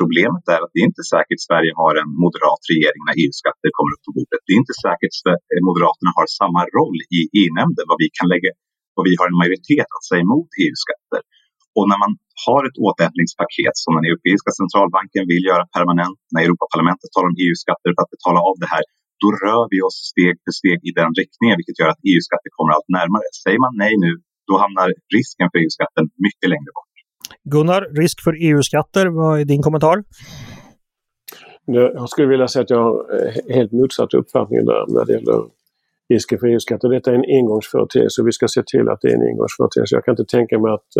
Problemet 0.00 0.44
är 0.54 0.60
att 0.62 0.72
det 0.72 0.80
är 0.82 0.88
inte 0.90 1.04
säkert 1.14 1.40
Sverige 1.48 1.72
har 1.82 1.94
en 2.02 2.10
moderat 2.24 2.62
regering 2.72 3.02
när 3.06 3.16
EU-skatter 3.22 3.68
kommer 3.76 3.92
upp 3.94 4.04
på 4.06 4.12
bordet. 4.16 4.42
Det 4.46 4.52
är 4.54 4.60
inte 4.64 4.76
säkert 4.86 5.12
att 5.32 5.46
eh, 5.52 5.60
Moderaterna 5.68 6.10
har 6.18 6.26
samma 6.40 6.62
roll 6.76 6.98
i 7.18 7.20
EU-nämnden, 7.38 7.84
vad 7.90 7.98
vi 8.04 8.08
kan 8.18 8.28
lägga, 8.34 8.52
vad 8.96 9.04
vi 9.08 9.14
har 9.20 9.26
en 9.30 9.40
majoritet 9.42 9.88
att 9.96 10.06
säga 10.08 10.22
emot 10.28 10.50
EU-skatter. 10.62 11.22
Och 11.76 11.86
när 11.90 11.98
man 12.04 12.12
har 12.46 12.62
ett 12.68 12.78
återhämtningspaket 12.86 13.74
som 13.82 13.92
den 13.98 14.06
Europeiska 14.10 14.50
centralbanken 14.60 15.24
vill 15.32 15.44
göra 15.50 15.64
permanent, 15.76 16.18
när 16.32 16.42
Europaparlamentet 16.46 17.10
talar 17.12 17.28
om 17.32 17.38
EU-skatter 17.44 17.90
för 17.94 18.02
att 18.04 18.14
betala 18.16 18.40
av 18.50 18.56
det 18.62 18.70
här, 18.74 18.84
då 19.22 19.28
rör 19.44 19.64
vi 19.72 19.78
oss 19.88 19.98
steg 20.12 20.34
för 20.44 20.52
steg 20.60 20.78
i 20.88 20.92
den 21.00 21.12
riktningen, 21.20 21.54
vilket 21.60 21.76
gör 21.80 21.90
att 21.94 22.02
EU-skatter 22.10 22.50
kommer 22.56 22.70
allt 22.76 22.90
närmare. 22.98 23.26
Säger 23.44 23.60
man 23.66 23.72
nej 23.84 23.94
nu, 24.04 24.12
då 24.50 24.54
hamnar 24.64 24.88
risken 25.16 25.46
för 25.50 25.58
EU-skatten 25.62 26.04
mycket 26.26 26.48
längre 26.54 26.70
bort. 26.76 26.94
Gunnar, 27.54 27.82
risk 28.02 28.18
för 28.26 28.34
EU-skatter, 28.46 29.04
vad 29.18 29.40
är 29.40 29.44
din 29.52 29.62
kommentar? 29.66 29.96
Jag 32.00 32.08
skulle 32.08 32.28
vilja 32.28 32.48
säga 32.48 32.62
att 32.62 32.70
jag 32.70 32.82
har 32.82 32.96
eh, 33.16 33.54
helt 33.56 33.72
motsatt 33.72 34.14
uppfattning 34.14 34.64
där 34.64 34.84
när 34.94 35.04
det 35.06 35.12
gäller 35.12 35.40
risken 36.08 36.38
för 36.38 36.46
EU-skatter. 36.46 36.88
Detta 36.88 37.10
är 37.10 37.14
en 37.14 37.38
engångsföreteelse 37.38 38.22
och 38.22 38.28
vi 38.28 38.32
ska 38.32 38.48
se 38.48 38.62
till 38.66 38.88
att 38.88 39.00
det 39.00 39.08
är 39.08 39.14
en 39.14 39.28
engångsföreteelse. 39.32 39.96
Jag 39.96 40.04
kan 40.04 40.12
inte 40.12 40.36
tänka 40.36 40.58
mig 40.58 40.72
att 40.72 40.90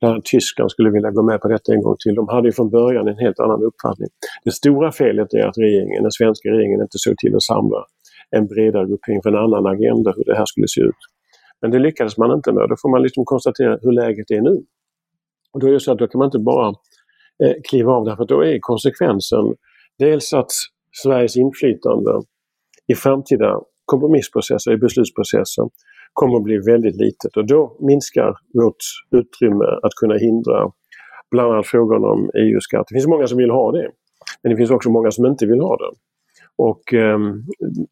där 0.00 0.20
Tyskland 0.24 0.70
skulle 0.70 0.90
vilja 0.90 1.10
gå 1.10 1.22
med 1.22 1.40
på 1.40 1.48
detta 1.48 1.72
en 1.72 1.82
gång 1.82 1.96
till. 2.04 2.14
De 2.14 2.28
hade 2.28 2.48
ju 2.48 2.52
från 2.52 2.70
början 2.70 3.08
en 3.08 3.18
helt 3.18 3.40
annan 3.40 3.62
uppfattning. 3.62 4.08
Det 4.44 4.50
stora 4.50 4.92
felet 4.92 5.34
är 5.34 5.46
att 5.46 5.58
regeringen, 5.58 6.02
den 6.02 6.12
svenska 6.12 6.48
regeringen 6.48 6.80
inte 6.80 6.98
såg 6.98 7.16
till 7.16 7.34
att 7.36 7.42
samla 7.42 7.84
en 8.30 8.46
bredare 8.46 8.86
gruppering 8.86 9.22
för 9.22 9.30
en 9.30 9.44
annan 9.44 9.66
agenda 9.66 10.12
hur 10.16 10.24
det 10.24 10.36
här 10.36 10.46
skulle 10.46 10.68
se 10.68 10.80
ut. 10.80 11.00
Men 11.60 11.70
det 11.70 11.78
lyckades 11.78 12.18
man 12.18 12.32
inte 12.32 12.52
med. 12.52 12.68
Då 12.68 12.76
får 12.82 12.90
man 12.90 13.02
liksom 13.02 13.24
konstatera 13.24 13.78
hur 13.82 13.92
läget 13.92 14.30
är 14.30 14.40
nu. 14.40 14.56
Och 15.52 15.60
då 15.60 15.66
är 15.66 15.72
det 15.72 15.80
så 15.80 15.92
att 15.92 15.98
då 15.98 16.06
kan 16.06 16.18
man 16.18 16.26
inte 16.26 16.38
bara 16.38 16.68
eh, 17.44 17.54
kliva 17.68 17.92
av 17.92 18.04
därför 18.04 18.22
att 18.22 18.28
då 18.28 18.44
är 18.44 18.58
konsekvensen 18.60 19.54
dels 19.98 20.32
att 20.32 20.50
Sveriges 21.02 21.36
inflytande 21.36 22.10
i 22.86 22.94
framtida 22.94 23.60
kompromissprocesser, 23.84 24.72
i 24.72 24.76
beslutsprocesser, 24.76 25.64
kommer 26.14 26.36
att 26.36 26.42
bli 26.42 26.58
väldigt 26.58 26.96
litet 26.96 27.36
och 27.36 27.46
då 27.46 27.76
minskar 27.80 28.36
vårt 28.54 28.82
utrymme 29.10 29.64
att 29.82 29.94
kunna 30.00 30.14
hindra 30.14 30.70
bland 31.30 31.52
annat 31.52 31.66
frågan 31.66 32.04
om 32.04 32.30
EU-skatt. 32.38 32.86
Det 32.88 32.94
finns 32.94 33.06
många 33.06 33.26
som 33.26 33.38
vill 33.38 33.50
ha 33.50 33.72
det, 33.72 33.90
men 34.42 34.50
det 34.50 34.56
finns 34.56 34.70
också 34.70 34.90
många 34.90 35.10
som 35.10 35.26
inte 35.26 35.46
vill 35.46 35.60
ha 35.60 35.76
det. 35.76 35.90
Och 36.56 36.94
eh, 36.94 37.18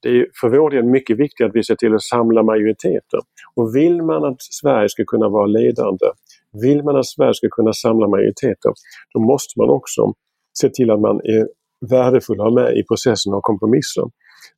det 0.03 0.09
är 0.09 0.27
för 0.41 0.49
vår 0.49 0.71
del 0.71 0.85
mycket 0.85 1.19
viktigt 1.19 1.47
att 1.47 1.57
vi 1.57 1.65
ser 1.65 1.75
till 1.75 1.95
att 1.95 2.03
samla 2.03 2.43
majoriteter. 2.43 3.21
Och 3.57 3.77
vill 3.77 4.03
man 4.03 4.25
att 4.25 4.43
Sverige 4.43 4.89
ska 4.89 5.05
kunna 5.05 5.29
vara 5.29 5.47
ledande 5.47 6.07
vill 6.53 6.85
man 6.85 6.97
att 6.97 7.07
Sverige 7.07 7.35
ska 7.35 7.49
kunna 7.51 7.73
samla 7.73 8.09
majoriteter, 8.09 8.73
då 9.15 9.21
måste 9.21 9.59
man 9.61 9.71
också 9.71 10.13
se 10.61 10.69
till 10.69 10.91
att 10.91 11.01
man 11.01 11.17
är 11.17 11.49
värdefull 11.91 12.41
att 12.41 12.47
ha 12.47 12.51
med 12.51 12.77
i 12.77 12.83
processen 12.85 13.35
av 13.35 13.41
kompromisser. 13.41 14.05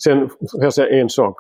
Sen 0.05 0.29
får 0.29 0.63
jag 0.63 0.75
säga 0.75 1.01
en 1.01 1.09
sak. 1.09 1.35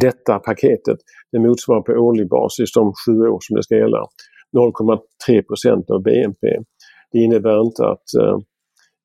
Detta 0.00 0.38
paketet 0.38 0.98
det 1.32 1.38
motsvarar 1.38 1.82
på 1.82 1.92
årlig 1.92 2.28
basis 2.28 2.72
de 2.72 2.92
sju 3.06 3.12
år 3.12 3.38
som 3.40 3.56
det 3.56 3.62
ska 3.62 3.74
gälla 3.74 3.98
0,3 4.56 5.42
procent 5.42 5.90
av 5.90 6.02
BNP. 6.02 6.46
Det 7.12 7.18
innebär 7.18 7.60
inte 7.60 7.86
att 7.86 8.08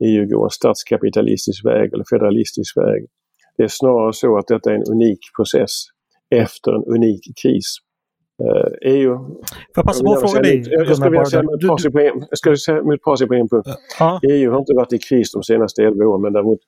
EU 0.06 0.22
eh, 0.22 0.24
e 0.24 0.26
går 0.26 0.46
en 0.46 0.50
statskapitalistisk 0.50 1.66
väg 1.66 1.94
eller 1.94 2.06
federalistisk 2.10 2.78
väg. 2.78 3.06
Det 3.58 3.64
är 3.64 3.68
snarare 3.68 4.14
så 4.14 4.38
att 4.38 4.48
detta 4.48 4.72
är 4.72 4.76
en 4.76 4.92
unik 4.92 5.20
process 5.38 5.72
efter 6.36 6.72
en 6.72 6.84
unik 6.96 7.22
kris. 7.44 7.78
EU... 8.86 9.18
Får 9.18 9.46
jag 9.76 9.86
passa 9.86 10.04
på 10.04 10.14
att 10.14 10.22
fråga 10.22 10.42
dig? 10.42 10.64
Jag 10.70 10.96
skulle 10.96 11.10
vilja 11.10 11.26
säga 12.58 12.84
mitt 12.84 13.02
på 13.02 13.34
en 13.34 13.50
punkt. 13.50 13.68
Uh, 14.02 14.20
EU 14.32 14.52
har 14.52 14.60
inte 14.60 14.74
varit 14.74 14.94
i 14.94 14.98
kris 14.98 15.32
de 15.32 15.44
senaste 15.44 15.84
11 15.84 16.06
åren 16.06 16.22
men 16.22 16.34
däremot 16.34 16.60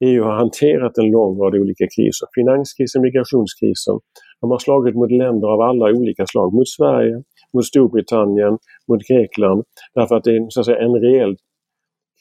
EU 0.00 0.22
har 0.22 0.36
hanterat 0.44 0.98
en 0.98 1.10
lång 1.10 1.38
rad 1.40 1.54
olika 1.54 1.86
kriser. 1.96 2.26
Finanskrisen, 2.34 3.02
migrationskrisen. 3.02 3.96
De 4.40 4.50
har 4.50 4.58
slagit 4.58 4.94
mot 4.94 5.10
länder 5.10 5.48
av 5.48 5.60
alla 5.60 5.86
olika 5.98 6.26
slag. 6.26 6.54
Mot 6.54 6.68
Sverige, 6.68 7.22
mot 7.52 7.66
Storbritannien, 7.66 8.58
mot 8.88 9.02
Grekland. 9.08 9.62
Därför 9.94 10.14
att 10.16 10.24
det 10.24 10.36
är 10.36 10.46
så 10.48 10.60
att 10.60 10.66
säga, 10.66 10.78
en 10.78 10.94
reell 11.06 11.36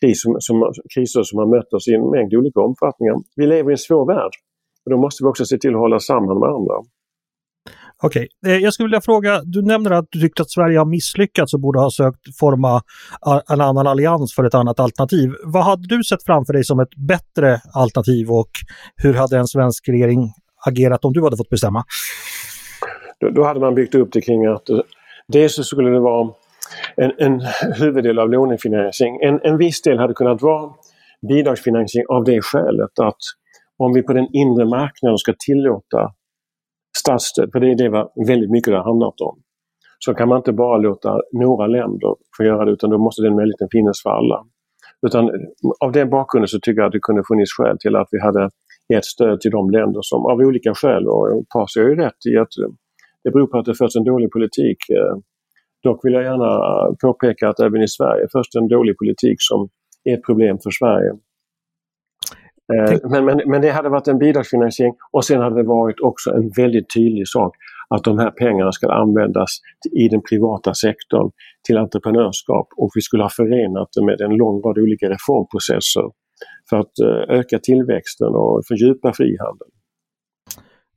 kris 0.02 0.22
som, 0.24 0.36
som, 0.40 0.56
kriser 0.96 1.24
som 1.24 1.40
har 1.40 1.48
mött 1.56 1.74
oss 1.74 1.88
i 1.88 1.94
en 1.94 2.10
mängd 2.10 2.34
olika 2.34 2.60
omfattningar. 2.70 3.16
Vi 3.36 3.46
lever 3.48 3.70
i 3.72 3.74
en 3.74 3.78
svår 3.78 4.06
värld. 4.14 4.34
Och 4.84 4.92
då 4.92 4.98
måste 4.98 5.24
vi 5.24 5.28
också 5.30 5.46
se 5.46 5.58
till 5.58 5.74
att 5.76 5.86
hålla 5.86 6.00
samman 6.00 6.40
med 6.40 6.50
andra. 6.50 6.78
Okej, 8.06 8.28
okay. 8.42 8.60
Jag 8.60 8.74
skulle 8.74 8.88
vilja 8.88 9.02
fråga, 9.02 9.42
du 9.44 9.62
nämner 9.62 9.92
att 9.92 10.06
du 10.10 10.20
tyckte 10.20 10.42
att 10.42 10.52
Sverige 10.52 10.78
har 10.78 10.86
misslyckats 10.86 11.54
och 11.54 11.60
borde 11.60 11.80
ha 11.80 11.92
sökt 11.92 12.38
forma 12.40 12.82
en 13.50 13.62
annan 13.62 13.88
allians 13.88 14.36
för 14.36 14.44
ett 14.44 14.54
annat 14.54 14.80
alternativ. 14.80 15.32
Vad 15.44 15.64
hade 15.64 15.88
du 15.88 16.04
sett 16.04 16.24
framför 16.24 16.54
dig 16.54 16.64
som 16.64 16.80
ett 16.80 16.96
bättre 17.08 17.62
alternativ 17.74 18.32
och 18.32 18.50
hur 18.96 19.14
hade 19.14 19.38
en 19.38 19.48
svensk 19.48 19.90
regering 19.90 20.30
agerat 20.66 21.06
om 21.06 21.14
du 21.14 21.24
hade 21.24 21.38
fått 21.38 21.50
bestämma? 21.50 21.84
Då, 23.20 23.30
då 23.30 23.44
hade 23.44 23.60
man 23.60 23.76
byggt 23.76 23.96
upp 23.96 24.10
det 24.12 24.22
kring 24.22 24.46
att 24.46 24.70
eh, 24.70 24.80
dels 25.28 25.56
så 25.56 25.64
skulle 25.64 25.90
det 25.90 26.00
vara 26.00 26.34
en, 26.96 27.12
en 27.18 27.42
huvuddel 27.80 28.20
av 28.20 28.30
lånefinansiering. 28.30 29.20
En, 29.22 29.40
en 29.44 29.58
viss 29.58 29.82
del 29.82 29.98
hade 29.98 30.14
kunnat 30.14 30.42
vara 30.42 30.72
bidragsfinansiering 31.28 32.08
av 32.10 32.24
det 32.24 32.42
skälet 32.42 33.00
att 33.00 33.22
om 33.78 33.94
vi 33.94 34.04
på 34.04 34.14
den 34.14 34.28
inre 34.34 34.66
marknaden 34.66 35.18
ska 35.18 35.34
tillåta 35.46 36.14
statsstöd, 36.98 37.50
för 37.52 37.60
det 37.60 37.72
är 37.72 37.76
det 37.76 37.90
väldigt 38.28 38.52
mycket 38.52 38.72
det 38.72 38.78
har 38.78 38.84
handlat 38.84 39.22
om. 39.22 39.36
Så 40.00 40.14
kan 40.14 40.28
man 40.30 40.38
inte 40.38 40.54
bara 40.54 40.78
låta 40.78 41.20
några 41.32 41.68
länder 41.68 42.16
få 42.38 42.44
göra 42.44 42.66
det 42.66 42.72
utan 42.72 42.90
då 42.90 42.98
måste 42.98 43.22
den 43.22 43.36
möjligheten 43.36 43.68
finnas 43.72 44.04
för 44.04 44.10
alla. 44.10 44.46
Utan 45.08 45.30
av 45.86 45.92
den 45.92 46.10
bakgrunden 46.10 46.48
så 46.48 46.60
tycker 46.60 46.82
jag 46.82 46.88
att 46.88 46.92
det 46.92 47.00
kunde 47.00 47.24
funnits 47.28 47.52
skäl 47.58 47.78
till 47.80 47.96
att 47.96 48.08
vi 48.12 48.20
hade 48.22 48.50
gett 48.94 49.06
stöd 49.06 49.42
till 49.42 49.52
de 49.52 49.70
länder 49.70 50.00
som 50.02 50.26
av 50.26 50.38
olika 50.40 50.74
skäl, 50.74 51.08
och 51.08 51.44
Pasi 51.54 51.80
har 51.80 51.90
ju 51.90 51.96
rätt 51.96 52.22
i 52.32 52.38
att 52.38 52.54
det 53.24 53.32
beror 53.32 53.48
på 53.48 53.58
att 53.58 53.66
det 53.66 53.76
förs 53.76 53.96
en 53.96 54.04
dålig 54.04 54.32
politik. 54.32 54.78
Dock 55.84 56.06
vill 56.06 56.14
jag 56.14 56.24
gärna 56.24 56.50
påpeka 57.02 57.50
att 57.50 57.60
även 57.60 57.82
i 57.82 57.88
Sverige 57.88 58.28
förs 58.32 58.50
det 58.54 58.60
en 58.60 58.68
dålig 58.68 58.98
politik 58.98 59.38
som 59.40 59.70
är 60.04 60.14
ett 60.18 60.24
problem 60.24 60.58
för 60.64 60.72
Sverige. 60.80 61.12
Eh, 62.74 63.00
men, 63.04 63.26
men, 63.26 63.42
men 63.46 63.62
det 63.62 63.70
hade 63.70 63.90
varit 63.90 64.08
en 64.08 64.18
bidragsfinansiering 64.18 64.94
och 65.12 65.26
sen 65.26 65.42
hade 65.42 65.56
det 65.56 65.68
varit 65.68 66.00
också 66.00 66.30
en 66.30 66.50
väldigt 66.58 66.94
tydlig 66.96 67.28
sak 67.28 67.56
att 67.90 68.04
de 68.04 68.20
här 68.20 68.32
pengarna 68.32 68.72
ska 68.72 68.92
användas 68.92 69.50
i 69.92 70.08
den 70.08 70.22
privata 70.22 70.74
sektorn 70.74 71.32
till 71.68 71.78
entreprenörskap 71.78 72.68
och 72.78 72.90
vi 72.96 73.02
skulle 73.02 73.24
ha 73.24 73.30
förenat 73.30 73.90
det 73.96 74.06
med 74.06 74.22
en 74.22 74.38
lång 74.38 74.62
rad 74.62 74.78
olika 74.78 75.10
reformprocesser 75.10 76.04
för 76.70 76.78
att 76.78 77.00
eh, 77.00 77.40
öka 77.40 77.60
tillväxten 77.60 78.28
och 78.28 78.62
fördjupa 78.68 79.14
frihandeln. 79.14 79.72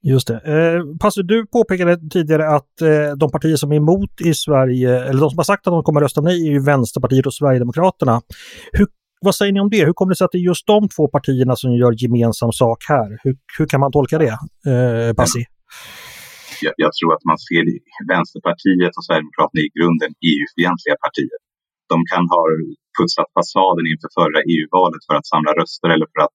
Just 0.02 0.28
det. 0.28 0.34
Eh, 0.34 0.82
Pastor, 1.00 1.22
du 1.22 1.46
påpekade 1.46 2.10
tidigare 2.10 2.48
att 2.48 2.80
eh, 2.80 3.16
de 3.16 3.30
partier 3.30 3.56
som 3.56 3.72
är 3.72 3.76
emot 3.76 4.20
i 4.20 4.34
Sverige, 4.34 5.00
eller 5.04 5.20
de 5.20 5.30
som 5.30 5.38
har 5.38 5.44
sagt 5.44 5.66
att 5.66 5.72
de 5.72 5.82
kommer 5.82 6.00
att 6.00 6.04
rösta 6.04 6.20
nej, 6.20 6.48
är 6.48 6.52
ju 6.52 6.64
Vänsterpartiet 6.64 7.26
och 7.26 7.34
Sverigedemokraterna. 7.34 8.20
Hur 8.72 8.86
vad 9.20 9.34
säger 9.34 9.52
ni 9.52 9.60
om 9.60 9.70
det? 9.70 9.84
Hur 9.88 9.96
kommer 9.98 10.10
det 10.12 10.16
sig 10.16 10.24
att 10.24 10.34
det 10.36 10.42
är 10.44 10.48
just 10.52 10.66
de 10.66 10.88
två 10.94 11.04
partierna 11.16 11.54
som 11.56 11.70
gör 11.80 11.92
gemensam 12.02 12.52
sak 12.62 12.78
här? 12.88 13.08
Hur, 13.22 13.34
hur 13.58 13.66
kan 13.72 13.80
man 13.84 13.92
tolka 13.92 14.16
det, 14.24 14.34
eh, 14.72 15.12
Bassi? 15.18 15.42
Jag, 16.64 16.74
jag, 16.84 16.92
tror 16.98 17.10
att 17.16 17.24
man 17.30 17.38
ser 17.46 17.64
Vänsterpartiet 18.12 18.92
och 18.98 19.04
Sverigedemokraterna 19.06 19.60
i 19.66 19.68
grunden 19.76 20.10
EU-fientliga 20.30 20.96
partier. 21.04 21.38
De 21.92 21.96
kan 22.12 22.24
ha 22.34 22.42
putsat 22.98 23.28
fasaden 23.36 23.86
inför 23.92 24.10
förra 24.20 24.40
EU-valet 24.52 25.02
för 25.06 25.14
att 25.18 25.26
samla 25.32 25.52
röster 25.60 25.88
eller 25.94 26.08
för 26.12 26.20
att 26.26 26.34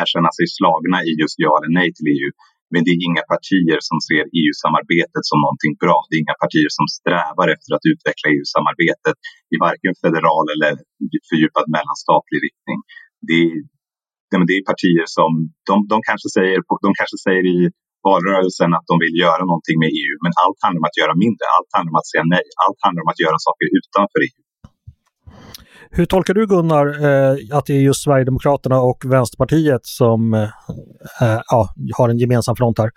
erkänna 0.00 0.30
sig 0.38 0.46
slagna 0.58 0.98
i 1.08 1.10
just 1.22 1.36
ja 1.44 1.52
eller 1.58 1.72
nej 1.80 1.88
till 1.96 2.08
EU. 2.16 2.28
Men 2.72 2.80
det 2.84 2.90
är 2.94 3.00
inga 3.08 3.24
partier 3.34 3.78
som 3.88 3.96
ser 4.08 4.24
EU-samarbetet 4.40 5.24
som 5.30 5.38
någonting 5.44 5.74
bra. 5.82 5.98
Det 6.06 6.14
är 6.16 6.20
inga 6.26 6.38
partier 6.44 6.70
som 6.78 6.86
strävar 6.98 7.46
efter 7.54 7.70
att 7.76 7.84
utveckla 7.92 8.26
EU-samarbetet 8.34 9.16
i 9.54 9.56
varken 9.66 9.92
federal 10.02 10.44
eller 10.54 10.72
fördjupad 11.28 11.66
mellanstatlig 11.76 12.38
riktning. 12.46 12.78
Det 13.28 13.38
är, 13.44 13.52
det 14.48 14.54
är 14.58 14.62
partier 14.72 15.06
som, 15.16 15.30
de, 15.68 15.74
de, 15.92 15.96
kanske 16.08 16.28
säger, 16.36 16.58
de 16.86 16.90
kanske 17.00 17.18
säger 17.26 17.44
i 17.56 17.58
valrörelsen 18.08 18.70
att 18.76 18.86
de 18.90 18.94
vill 19.04 19.16
göra 19.24 19.42
någonting 19.50 19.76
med 19.82 19.90
EU, 20.00 20.14
men 20.24 20.32
allt 20.42 20.60
handlar 20.64 20.80
om 20.82 20.88
att 20.90 21.00
göra 21.00 21.14
mindre, 21.24 21.44
allt 21.56 21.70
handlar 21.76 21.92
om 21.94 22.00
att 22.02 22.10
säga 22.12 22.24
nej, 22.36 22.46
allt 22.64 22.80
handlar 22.84 23.02
om 23.04 23.10
att 23.12 23.22
göra 23.24 23.38
saker 23.46 23.66
utanför 23.78 24.20
EU. 24.28 24.47
Hur 25.90 26.06
tolkar 26.06 26.34
du 26.34 26.46
Gunnar 26.46 26.86
eh, 26.86 27.56
att 27.56 27.66
det 27.66 27.72
är 27.72 27.80
just 27.80 28.02
Sverigedemokraterna 28.02 28.80
och 28.80 29.04
Vänsterpartiet 29.04 29.86
som 29.86 30.34
eh, 30.34 30.42
eh 31.22 31.40
ja, 31.50 31.68
har 31.96 32.08
en 32.08 32.18
gemensam 32.18 32.56
front 32.56 32.78
här? 32.78 32.90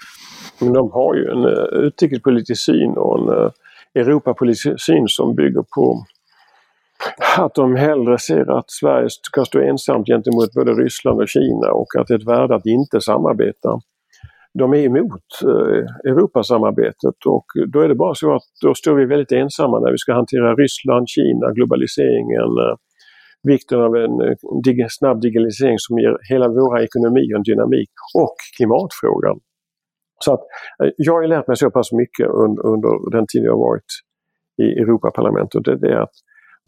De 0.59 0.91
har 0.91 1.15
ju 1.15 1.31
en 1.31 1.45
uh, 1.45 1.85
utrikespolitisk 1.85 2.61
syn 2.61 2.91
och 2.97 3.19
en 3.19 3.43
uh, 3.43 3.51
Europapolitisk 3.95 4.81
syn 4.81 5.07
som 5.07 5.35
bygger 5.35 5.63
på 5.75 6.05
att 7.37 7.55
de 7.55 7.75
hellre 7.75 8.19
ser 8.19 8.57
att 8.57 8.71
Sverige 8.71 9.07
ska 9.09 9.45
stå 9.45 9.59
ensamt 9.59 10.07
gentemot 10.07 10.53
både 10.53 10.73
Ryssland 10.73 11.21
och 11.21 11.29
Kina 11.29 11.71
och 11.71 11.95
att 11.99 12.07
det 12.07 12.13
är 12.13 12.17
ett 12.17 12.27
värde 12.27 12.55
att 12.55 12.65
inte 12.65 13.01
samarbeta. 13.01 13.79
De 14.59 14.73
är 14.73 14.77
emot 14.77 15.27
eh, 15.43 16.11
Europasamarbetet 16.11 17.17
och 17.25 17.45
då 17.73 17.79
är 17.79 17.87
det 17.87 17.95
bara 17.95 18.15
så 18.15 18.35
att 18.35 18.47
då 18.63 18.73
står 18.73 18.95
vi 18.95 19.05
väldigt 19.05 19.31
ensamma 19.31 19.79
när 19.79 19.91
vi 19.91 19.97
ska 19.97 20.13
hantera 20.13 20.55
Ryssland, 20.55 21.05
Kina, 21.09 21.51
globaliseringen, 21.51 22.51
eh, 22.63 22.75
vikten 23.43 23.79
av 23.81 23.95
en 23.95 24.15
eh, 24.21 24.87
snabb 24.89 25.21
digitalisering 25.21 25.79
som 25.79 25.99
ger 25.99 26.17
hela 26.31 26.47
våra 26.47 26.83
ekonomier 26.83 27.35
en 27.35 27.43
dynamik 27.43 27.91
och 28.23 28.35
klimatfrågan. 28.57 29.37
Så 30.25 30.33
att 30.33 30.43
eh, 30.83 30.91
jag 30.97 31.13
har 31.13 31.27
lärt 31.27 31.47
mig 31.47 31.57
så 31.57 31.71
pass 31.71 31.91
mycket 31.91 32.27
under, 32.27 32.61
under 32.73 32.91
den 33.17 33.25
tid 33.31 33.43
jag 33.43 33.57
varit 33.57 33.91
i 34.63 34.67
Europaparlamentet. 34.81 35.63
Det 35.65 35.91
är 35.97 36.01
att 36.07 36.17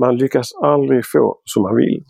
man 0.01 0.17
lyckas 0.17 0.49
aldrig 0.63 1.01
få 1.13 1.41
som 1.43 1.63
man 1.63 1.75
vill. 1.75 2.03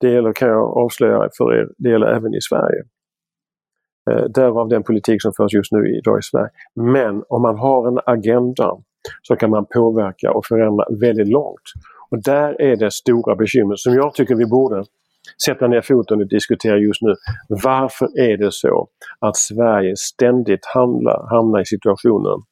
Det 0.00 0.10
gäller, 0.10 0.32
kan 0.32 0.48
jag 0.48 0.76
avslöja 0.84 1.28
för 1.38 1.54
er, 1.54 1.68
det 1.78 1.90
gäller 1.90 2.06
även 2.06 2.34
i 2.34 2.40
Sverige. 2.40 2.82
Eh, 4.10 4.24
därav 4.34 4.68
den 4.68 4.82
politik 4.82 5.22
som 5.22 5.32
förs 5.32 5.52
just 5.52 5.72
nu 5.72 5.96
idag 5.98 6.18
i 6.18 6.22
Sverige. 6.22 6.50
Men 6.74 7.22
om 7.28 7.42
man 7.42 7.58
har 7.58 7.88
en 7.88 7.98
agenda 8.06 8.70
så 9.22 9.36
kan 9.36 9.50
man 9.50 9.66
påverka 9.74 10.32
och 10.32 10.46
förändra 10.46 10.84
väldigt 11.00 11.28
långt. 11.28 11.66
Och 12.10 12.22
där 12.22 12.60
är 12.60 12.76
det 12.76 12.90
stora 12.90 13.36
bekymret 13.36 13.78
som 13.78 13.94
jag 13.94 14.14
tycker 14.14 14.34
vi 14.34 14.46
borde 14.46 14.84
sätta 15.44 15.66
ner 15.66 15.80
foten 15.80 16.20
och 16.20 16.28
diskutera 16.28 16.78
just 16.78 17.02
nu. 17.02 17.14
Varför 17.48 18.18
är 18.18 18.36
det 18.36 18.52
så 18.52 18.88
att 19.18 19.36
Sverige 19.36 19.96
ständigt 19.96 20.66
hamnar, 20.74 21.26
hamnar 21.30 21.60
i 21.60 21.64
situationen 21.64 22.42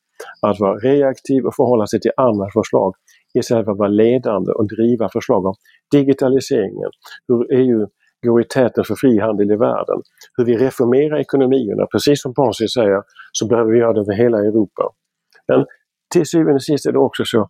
att 0.43 0.61
vara 0.61 0.77
reaktiv 0.77 1.45
och 1.45 1.55
förhålla 1.55 1.87
sig 1.87 2.01
till 2.01 2.11
andra 2.17 2.47
förslag 2.53 2.95
istället 3.35 3.65
för 3.65 3.73
att 3.73 3.79
vara 3.79 3.89
ledande 3.89 4.53
och 4.53 4.69
driva 4.69 5.09
förslag 5.09 5.47
om 5.47 5.55
digitaliseringen, 5.91 6.91
hur 7.29 7.53
EU 7.53 7.87
går 8.23 8.41
i 8.41 8.45
täten 8.45 8.85
för 8.85 8.95
frihandel 8.95 9.51
i 9.51 9.57
världen. 9.57 10.03
Hur 10.37 10.45
vi 10.45 10.57
reformerar 10.57 11.19
ekonomierna, 11.19 11.87
precis 11.87 12.23
som 12.23 12.35
Pasi 12.35 12.69
säger, 12.69 13.03
så 13.33 13.47
behöver 13.47 13.73
vi 13.73 13.79
göra 13.79 13.93
det 13.93 14.01
över 14.01 14.13
hela 14.13 14.39
Europa. 14.39 14.83
Men 15.49 15.67
till 16.13 16.27
syvende 16.27 16.55
och 16.55 16.63
sist 16.63 16.87
är 16.87 16.93
det 16.93 16.99
också 16.99 17.25
så, 17.25 17.49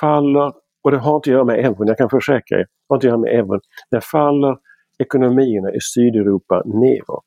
faller, 0.00 0.52
och 0.84 0.90
det 0.90 0.98
har 0.98 1.16
inte 1.16 1.30
att 1.30 1.34
göra 1.34 1.44
med 1.44 1.58
euron, 1.58 1.86
jag 1.86 1.98
kan 1.98 2.10
försäkra 2.10 2.58
er, 2.58 2.64
det 2.64 2.66
har 2.88 2.96
inte 2.96 3.06
att 3.06 3.10
göra 3.10 3.18
med 3.18 3.34
euron, 3.34 3.60
när 3.90 4.00
faller 4.00 4.56
ekonomierna 4.98 5.70
i 5.74 5.80
Sydeuropa 5.80 6.62
neråt 6.64 7.26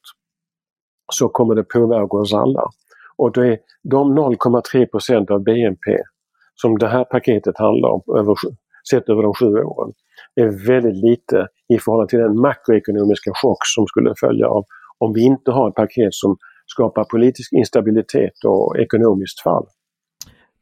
så 1.13 1.29
kommer 1.29 1.55
det 1.55 1.63
påverka 1.63 2.17
oss 2.17 2.33
alla. 2.33 2.69
Och 3.15 3.31
det 3.31 3.47
är 3.47 3.59
de 3.83 4.19
0,3% 4.19 5.31
av 5.31 5.43
BNP 5.43 5.97
som 6.55 6.77
det 6.77 6.87
här 6.87 7.03
paketet 7.03 7.57
handlar 7.57 7.89
om, 7.89 8.01
över, 8.17 8.35
sett 8.89 9.09
över 9.09 9.23
de 9.23 9.33
sju 9.33 9.63
åren, 9.63 9.93
är 10.35 10.67
väldigt 10.67 11.03
lite 11.03 11.47
i 11.73 11.79
förhållande 11.79 12.09
till 12.09 12.19
den 12.19 12.39
makroekonomiska 12.41 13.31
chock 13.41 13.61
som 13.75 13.87
skulle 13.87 14.13
följa 14.19 14.47
av 14.47 14.63
om 14.97 15.13
vi 15.13 15.21
inte 15.21 15.51
har 15.51 15.69
ett 15.69 15.75
paket 15.75 16.13
som 16.13 16.37
skapar 16.65 17.03
politisk 17.03 17.53
instabilitet 17.53 18.37
och 18.45 18.77
ekonomiskt 18.79 19.41
fall. 19.41 19.65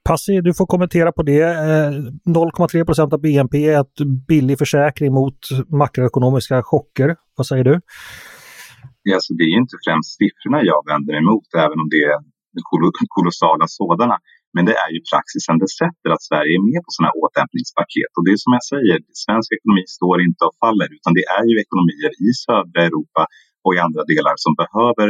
Passi, 0.10 0.42
du 0.42 0.54
får 0.54 0.66
kommentera 0.66 1.12
på 1.12 1.24
det. 1.24 1.44
0,3 1.44 3.00
eh, 3.00 3.14
av 3.14 3.22
BNP 3.22 3.66
är 3.68 3.82
ett 3.82 3.98
billig 4.28 4.58
försäkring 4.58 5.14
mot 5.14 5.40
makroekonomiska 5.70 6.64
chocker. 6.64 7.16
Vad 7.38 7.48
säger 7.48 7.64
du? 7.64 7.82
Alltså, 9.14 9.34
det 9.34 9.44
är 9.44 9.58
inte 9.62 9.76
främst 9.86 10.10
siffrorna 10.18 10.60
jag 10.64 10.82
vänder 10.92 11.14
emot, 11.22 11.48
även 11.58 11.80
om 11.84 11.88
det 11.90 12.02
är 12.12 12.18
kolossala 13.16 13.66
sådana. 13.68 14.18
Men 14.56 14.64
det 14.70 14.76
är 14.84 14.90
ju 14.96 15.00
praxisen 15.12 15.56
det 15.64 15.72
sätter 15.82 16.10
att 16.14 16.24
Sverige 16.30 16.54
är 16.60 16.64
med 16.72 16.80
på 16.84 16.90
sådana 16.94 17.08
här 17.10 17.20
återhämtningspaket. 17.24 18.12
Och 18.16 18.24
det 18.26 18.32
är 18.36 18.40
som 18.46 18.54
jag 18.58 18.66
säger, 18.74 18.98
svensk 19.26 19.50
ekonomi 19.58 19.84
står 19.98 20.18
inte 20.28 20.42
och 20.48 20.56
faller 20.64 20.90
utan 20.98 21.12
det 21.18 21.26
är 21.40 21.46
ju 21.52 21.56
ekonomier 21.66 22.12
i 22.26 22.30
södra 22.46 22.80
Europa 22.90 23.22
och 23.64 23.74
i 23.76 23.80
andra 23.86 24.04
delar 24.14 24.36
som 24.46 24.54
behöver 24.64 25.08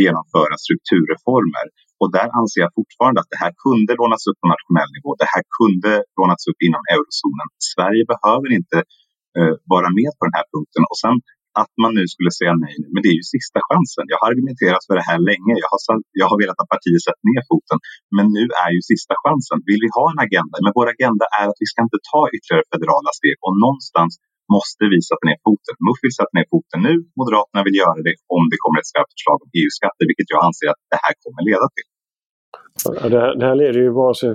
genomföra 0.00 0.54
strukturreformer. 0.64 1.66
Och 2.00 2.08
där 2.16 2.28
anser 2.38 2.60
jag 2.64 2.72
fortfarande 2.80 3.18
att 3.20 3.32
det 3.34 3.40
här 3.44 3.52
kunde 3.66 3.92
lånas 4.00 4.22
upp 4.28 4.38
på 4.42 4.46
nationell 4.54 4.90
nivå. 4.96 5.10
Det 5.22 5.30
här 5.34 5.44
kunde 5.58 5.92
lånats 6.18 6.44
upp 6.50 6.60
inom 6.68 6.82
eurozonen. 6.94 7.48
Sverige 7.72 8.02
behöver 8.12 8.48
inte 8.58 8.78
eh, 9.38 9.54
vara 9.74 9.88
med 9.98 10.10
på 10.16 10.22
den 10.28 10.36
här 10.38 10.46
punkten. 10.54 10.82
Och 10.90 10.98
sen 11.04 11.16
att 11.60 11.72
man 11.82 11.92
nu 11.98 12.04
skulle 12.14 12.32
säga 12.38 12.52
nej, 12.66 12.76
men 12.92 13.00
det 13.02 13.10
är 13.12 13.18
ju 13.20 13.26
sista 13.36 13.58
chansen. 13.68 14.04
Jag 14.12 14.18
har 14.20 14.28
argumenterat 14.32 14.82
för 14.86 14.94
det 15.00 15.06
här 15.10 15.20
länge. 15.30 15.52
Jag 15.62 15.70
har, 15.72 15.80
jag 16.22 16.26
har 16.30 16.38
velat 16.42 16.58
att 16.62 16.70
partiet 16.76 17.02
sätter 17.08 17.26
ner 17.30 17.42
foten. 17.50 17.78
Men 18.16 18.26
nu 18.36 18.44
är 18.64 18.70
ju 18.76 18.80
sista 18.92 19.14
chansen. 19.24 19.56
Vill 19.70 19.80
vi 19.84 19.90
ha 19.98 20.04
en 20.12 20.20
agenda? 20.26 20.56
Men 20.64 20.72
vår 20.78 20.86
agenda 20.94 21.24
är 21.40 21.46
att 21.50 21.60
vi 21.62 21.68
ska 21.70 21.78
inte 21.86 22.00
ta 22.10 22.20
ytterligare 22.34 22.66
federala 22.74 23.10
steg 23.18 23.36
och 23.46 23.54
någonstans 23.64 24.12
måste 24.56 24.82
vi 24.92 24.98
sätta 25.10 25.24
ner 25.30 25.38
foten. 25.46 25.74
MUF 25.86 25.98
vill 26.04 26.16
sätta 26.20 26.34
ner 26.38 26.48
foten 26.54 26.78
nu. 26.88 26.94
Moderaterna 27.20 27.60
vill 27.66 27.76
göra 27.82 28.00
det 28.08 28.16
om 28.36 28.42
det 28.50 28.58
kommer 28.64 28.78
ett 28.80 28.90
skarpt 28.92 29.12
förslag 29.14 29.38
om 29.44 29.50
EU-skatter, 29.58 30.04
vilket 30.10 30.28
jag 30.34 30.40
anser 30.48 30.66
att 30.72 30.82
det 30.92 31.00
här 31.04 31.14
kommer 31.22 31.42
leda 31.50 31.66
till. 31.76 31.88
Det 33.12 33.20
här, 33.22 33.32
det 33.40 33.46
här 33.48 33.56
leder 33.62 33.80
ju 33.86 33.92
bara 34.02 34.14
sig 34.14 34.30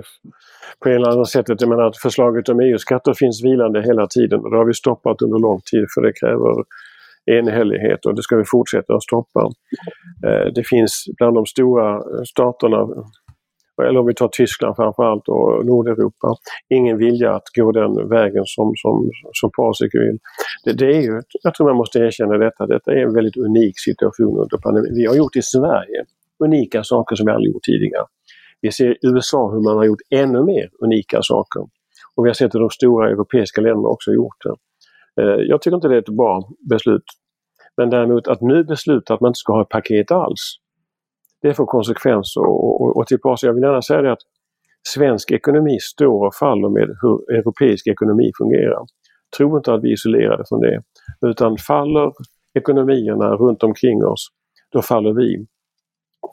på 0.80 0.84
en 0.88 0.96
eller 0.96 1.10
annan 1.12 1.30
sätt. 1.34 1.46
Jag 1.48 1.68
menar 1.72 1.86
att 1.90 1.98
förslaget 2.06 2.48
om 2.52 2.60
EU-skatter 2.60 3.12
finns 3.22 3.44
vilande 3.48 3.78
hela 3.90 4.06
tiden 4.16 4.38
och 4.42 4.50
det 4.50 4.56
har 4.60 4.68
vi 4.72 4.74
stoppat 4.84 5.22
under 5.24 5.38
lång 5.46 5.60
tid 5.72 5.86
för 5.94 6.00
det 6.06 6.12
kräver 6.20 6.52
enhällighet 7.26 8.06
och 8.06 8.14
det 8.14 8.22
ska 8.22 8.36
vi 8.36 8.44
fortsätta 8.46 8.94
att 8.94 9.02
stoppa. 9.02 9.40
Eh, 10.26 10.52
det 10.54 10.64
finns 10.66 11.04
bland 11.18 11.34
de 11.34 11.46
stora 11.46 12.02
staterna, 12.24 12.88
eller 13.82 14.00
om 14.00 14.06
vi 14.06 14.14
tar 14.14 14.28
Tyskland 14.28 14.76
framförallt 14.76 15.28
och 15.28 15.66
Nordeuropa, 15.66 16.34
ingen 16.68 16.98
vilja 16.98 17.34
att 17.34 17.48
gå 17.56 17.72
den 17.72 18.08
vägen 18.08 18.42
som, 18.46 18.72
som, 18.76 19.10
som 19.32 19.50
Pasek 19.56 19.94
vill. 19.94 20.18
Det, 20.64 20.72
det, 20.72 20.96
är 20.96 21.02
ju, 21.02 21.20
jag 21.42 21.54
tror 21.54 21.66
man 21.66 21.76
måste 21.76 21.98
erkänna 21.98 22.38
detta, 22.38 22.66
detta 22.66 22.92
är 22.92 22.96
en 22.96 23.14
väldigt 23.14 23.36
unik 23.36 23.74
situation 23.78 24.38
under 24.38 24.58
pandemin. 24.58 24.94
Vi 24.94 25.06
har 25.06 25.14
gjort 25.14 25.36
i 25.36 25.42
Sverige 25.42 26.04
unika 26.44 26.84
saker 26.84 27.16
som 27.16 27.26
vi 27.26 27.32
aldrig 27.32 27.52
gjort 27.52 27.62
tidigare. 27.62 28.06
Vi 28.60 28.72
ser 28.72 28.90
i 28.90 28.96
USA 29.02 29.50
hur 29.52 29.60
man 29.60 29.76
har 29.76 29.84
gjort 29.84 30.00
ännu 30.10 30.44
mer 30.44 30.68
unika 30.84 31.18
saker. 31.22 31.60
Och 32.14 32.24
vi 32.24 32.28
har 32.28 32.34
sett 32.34 32.54
hur 32.54 32.60
de 32.60 32.70
stora 32.70 33.10
europeiska 33.10 33.60
länderna 33.60 33.88
också 33.88 34.12
gjort 34.12 34.36
det. 34.44 34.54
Eh, 35.20 35.40
jag 35.48 35.62
tycker 35.62 35.74
inte 35.74 35.88
det 35.88 35.94
är 35.94 35.98
ett 35.98 36.16
bra 36.16 36.48
beslut. 36.70 37.04
Men 37.76 37.90
däremot 37.90 38.28
att 38.28 38.40
nu 38.40 38.64
besluta 38.64 39.14
att 39.14 39.20
man 39.20 39.28
inte 39.28 39.38
ska 39.38 39.52
ha 39.52 39.62
ett 39.62 39.68
paket 39.68 40.10
alls. 40.10 40.56
Det 41.42 41.54
får 41.54 41.66
konsekvenser 41.66 42.40
och, 42.40 42.80
och, 42.82 42.96
och 42.96 43.06
till 43.06 43.18
jag 43.22 43.54
vill 43.54 43.62
gärna 43.62 43.82
säga 43.82 44.02
det 44.02 44.12
att 44.12 44.22
svensk 44.88 45.32
ekonomi 45.32 45.78
står 45.80 46.26
och 46.26 46.34
faller 46.34 46.68
med 46.68 46.96
hur 47.02 47.38
europeisk 47.38 47.86
ekonomi 47.86 48.30
fungerar. 48.38 48.84
Tro 49.36 49.56
inte 49.56 49.74
att 49.74 49.82
vi 49.84 49.88
är 49.88 49.92
isolerade 49.92 50.44
från 50.48 50.60
det. 50.60 50.82
Utan 51.26 51.56
faller 51.56 52.12
ekonomierna 52.54 53.34
runt 53.34 53.62
omkring 53.62 54.04
oss, 54.04 54.28
då 54.72 54.82
faller 54.82 55.12
vi. 55.12 55.46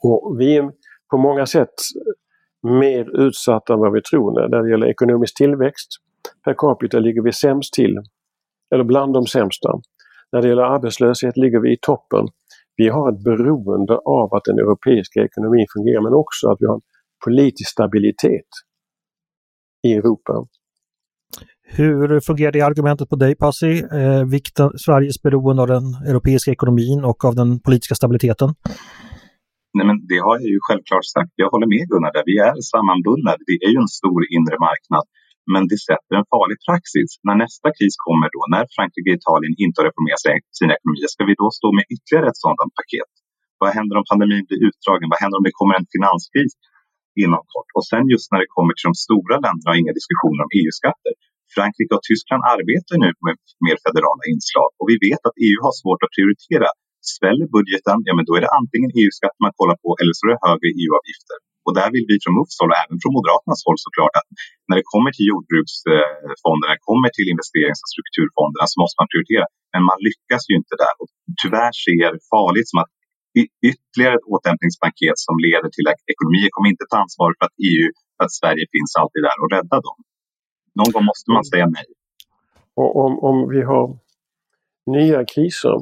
Och 0.04 0.36
vi 0.40 0.58
är 0.58 0.72
på 1.12 1.18
många 1.18 1.46
sätt 1.46 1.74
mer 2.62 3.22
utsatta 3.22 3.74
än 3.74 3.80
vad 3.80 3.94
vi 3.94 4.02
tror 4.02 4.50
när 4.50 4.62
det 4.62 4.70
gäller 4.70 4.88
ekonomisk 4.88 5.38
tillväxt. 5.38 5.90
Per 6.46 6.54
capita 6.58 7.00
ligger 7.00 7.22
vi 7.22 7.32
sämst 7.32 7.74
till 7.74 7.98
eller 8.74 8.84
bland 8.84 9.13
de 9.13 9.25
sämsta. 9.25 9.70
När 10.32 10.42
det 10.42 10.48
gäller 10.48 10.63
arbetslöshet 10.75 11.38
ligger 11.38 11.60
vi 11.60 11.74
i 11.74 11.77
toppen. 11.82 12.25
Vi 12.75 12.88
har 12.89 13.12
ett 13.12 13.24
beroende 13.24 13.96
av 14.22 14.34
att 14.34 14.44
den 14.46 14.60
europeiska 14.60 15.20
ekonomin 15.24 15.65
fungerar 15.75 16.01
men 16.01 16.13
också 16.13 16.48
att 16.48 16.58
vi 16.60 16.65
har 16.65 16.75
en 16.75 16.82
politisk 17.25 17.70
stabilitet 17.70 18.51
i 19.88 19.94
Europa. 19.94 20.34
Hur 21.77 22.20
fungerar 22.20 22.51
det 22.51 22.62
argumentet 22.62 23.10
på 23.10 23.15
dig 23.15 23.36
Passi? 23.36 23.74
Eh, 24.00 24.24
vikten, 24.36 24.69
Sveriges 24.86 25.21
beroende 25.21 25.62
av 25.62 25.67
den 25.67 25.86
europeiska 26.12 26.52
ekonomin 26.52 27.04
och 27.04 27.26
av 27.26 27.36
den 27.36 27.60
politiska 27.60 27.95
stabiliteten? 27.95 28.50
Nej, 29.78 29.86
men 29.88 29.97
det 30.10 30.19
har 30.26 30.34
jag 30.39 30.50
ju 30.56 30.60
självklart 30.67 31.06
sagt. 31.15 31.34
Jag 31.36 31.50
håller 31.54 31.67
med 31.74 31.84
Gunnar 31.89 32.12
där. 32.17 32.24
Vi 32.32 32.36
är 32.47 32.54
sammanbundna. 32.74 33.32
Det 33.50 33.58
är 33.65 33.71
ju 33.76 33.80
en 33.86 33.93
stor 34.00 34.19
inre 34.38 34.58
marknad. 34.67 35.06
Men 35.53 35.63
det 35.71 35.79
sätter 35.89 36.13
en 36.19 36.27
farlig 36.34 36.58
praxis. 36.67 37.10
När 37.27 37.38
nästa 37.45 37.67
kris 37.77 37.95
kommer 38.06 38.27
då, 38.36 38.41
när 38.56 38.65
Frankrike 38.75 39.10
och 39.12 39.19
Italien 39.21 39.53
inte 39.63 39.77
har 39.79 39.86
reformerat 39.89 40.23
sina 40.60 40.71
ekonomier, 40.77 41.10
ska 41.15 41.21
vi 41.29 41.36
då 41.43 41.47
stå 41.60 41.67
med 41.77 41.86
ytterligare 41.95 42.27
ett 42.32 42.41
sådant 42.43 42.73
paket? 42.79 43.12
Vad 43.62 43.69
händer 43.77 43.95
om 43.99 44.06
pandemin 44.12 44.45
blir 44.49 44.62
utdragen? 44.67 45.08
Vad 45.13 45.19
händer 45.23 45.38
om 45.39 45.45
det 45.47 45.56
kommer 45.60 45.73
en 45.79 45.88
finanskris 45.95 46.53
inom 47.23 47.41
kort? 47.53 47.69
Och 47.77 47.86
sen 47.91 48.03
just 48.13 48.27
när 48.32 48.39
det 48.43 48.49
kommer 48.56 48.73
till 48.75 48.88
de 48.91 48.95
stora 49.08 49.36
länderna 49.45 49.69
och 49.73 49.79
inga 49.82 49.93
diskussioner 49.99 50.41
om 50.45 50.51
EU-skatter. 50.60 51.13
Frankrike 51.56 51.93
och 51.97 52.06
Tyskland 52.10 52.41
arbetar 52.56 52.95
nu 53.03 53.10
med 53.25 53.36
mer 53.65 53.77
federala 53.86 54.23
inslag 54.34 54.69
och 54.79 54.88
vi 54.91 54.97
vet 55.08 55.21
att 55.27 55.38
EU 55.47 55.58
har 55.65 55.73
svårt 55.82 56.01
att 56.06 56.13
prioritera. 56.15 56.69
Sväller 57.13 57.47
budgeten, 57.56 57.97
ja 58.08 58.13
men 58.17 58.25
då 58.27 58.32
är 58.38 58.41
det 58.45 58.51
antingen 58.60 58.91
EU-skatter 58.99 59.39
man 59.45 59.56
kollar 59.60 59.77
på 59.84 59.89
eller 59.99 60.13
så 60.17 60.21
är 60.25 60.32
det 60.34 60.41
högre 60.47 60.69
EU-avgifter. 60.82 61.38
Och 61.65 61.73
där 61.80 61.89
vill 61.95 62.06
vi 62.12 62.15
från 62.23 62.36
MUFs 62.38 62.58
håll 62.60 62.71
och 62.73 62.80
även 62.84 62.97
från 63.02 63.13
Moderaternas 63.17 63.62
håll 63.67 63.80
såklart 63.86 64.13
att 64.19 64.30
när 64.67 64.76
det 64.80 64.88
kommer 64.93 65.10
till 65.13 65.28
jordbruksfonderna, 65.32 66.73
kommer 66.89 67.10
till 67.15 67.28
investerings 67.34 67.80
och 67.84 67.91
strukturfonderna 67.93 68.65
så 68.71 68.76
måste 68.82 68.97
man 69.02 69.10
prioritera. 69.12 69.45
Men 69.73 69.82
man 69.89 69.99
lyckas 70.08 70.43
ju 70.49 70.54
inte 70.62 70.76
där 70.84 70.93
och 71.02 71.10
tyvärr 71.41 71.73
ser 71.84 72.08
det 72.15 72.23
farligt 72.36 72.69
som 72.71 72.80
att 72.84 72.91
ytterligare 73.69 74.15
ett 74.19 74.30
återhämtningspaket 74.34 75.17
som 75.26 75.36
leder 75.45 75.69
till 75.76 75.88
att 75.91 76.02
ekonomier 76.13 76.49
kommer 76.54 76.69
inte 76.73 76.86
ta 76.91 76.97
ansvar 77.04 77.30
för 77.38 77.45
att 77.47 77.56
EU, 77.69 77.88
för 78.15 78.23
att 78.26 78.34
Sverige 78.39 78.65
finns 78.73 78.91
alltid 79.02 79.21
där 79.28 79.38
och 79.43 79.49
rädda 79.56 79.78
dem. 79.88 79.97
Någon 80.80 80.91
gång 80.93 81.06
måste 81.12 81.28
man 81.36 81.43
säga 81.52 81.67
nej. 81.78 81.89
Och 82.80 82.91
om, 83.04 83.13
om 83.30 83.38
vi 83.54 83.62
har 83.71 83.86
nya 84.97 85.19
kriser, 85.34 85.78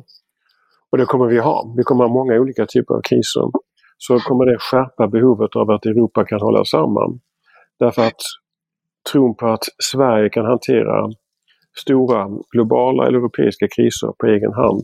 och 0.89 0.97
det 0.99 1.05
kommer 1.11 1.27
vi 1.33 1.39
ha, 1.47 1.73
vi 1.77 1.83
kommer 1.83 2.03
ha 2.05 2.11
många 2.19 2.33
olika 2.43 2.65
typer 2.73 2.93
av 2.97 3.01
kriser 3.09 3.45
så 4.07 4.19
kommer 4.19 4.45
det 4.45 4.57
skärpa 4.59 5.07
behovet 5.07 5.55
av 5.55 5.71
att 5.71 5.85
Europa 5.85 6.25
kan 6.25 6.41
hålla 6.41 6.65
samman. 6.65 7.19
Därför 7.79 8.01
att 8.07 8.21
tron 9.11 9.35
på 9.35 9.47
att 9.47 9.63
Sverige 9.91 10.29
kan 10.29 10.45
hantera 10.45 11.09
stora 11.81 12.29
globala 12.51 13.07
eller 13.07 13.17
europeiska 13.17 13.67
kriser 13.75 14.13
på 14.19 14.25
egen 14.27 14.53
hand. 14.53 14.81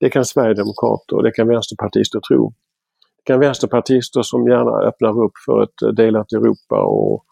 Det 0.00 0.10
kan 0.10 0.24
Sverigedemokrater 0.24 1.16
och 1.16 1.22
det 1.22 1.30
kan 1.30 1.48
vänsterpartister 1.48 2.20
tro. 2.28 2.52
Det 3.16 3.32
kan 3.32 3.40
vänsterpartister 3.40 4.22
som 4.22 4.48
gärna 4.48 4.70
öppnar 4.88 5.24
upp 5.24 5.36
för 5.46 5.62
ett 5.62 5.96
delat 5.96 6.32
Europa 6.32 6.82
och, 6.82 7.24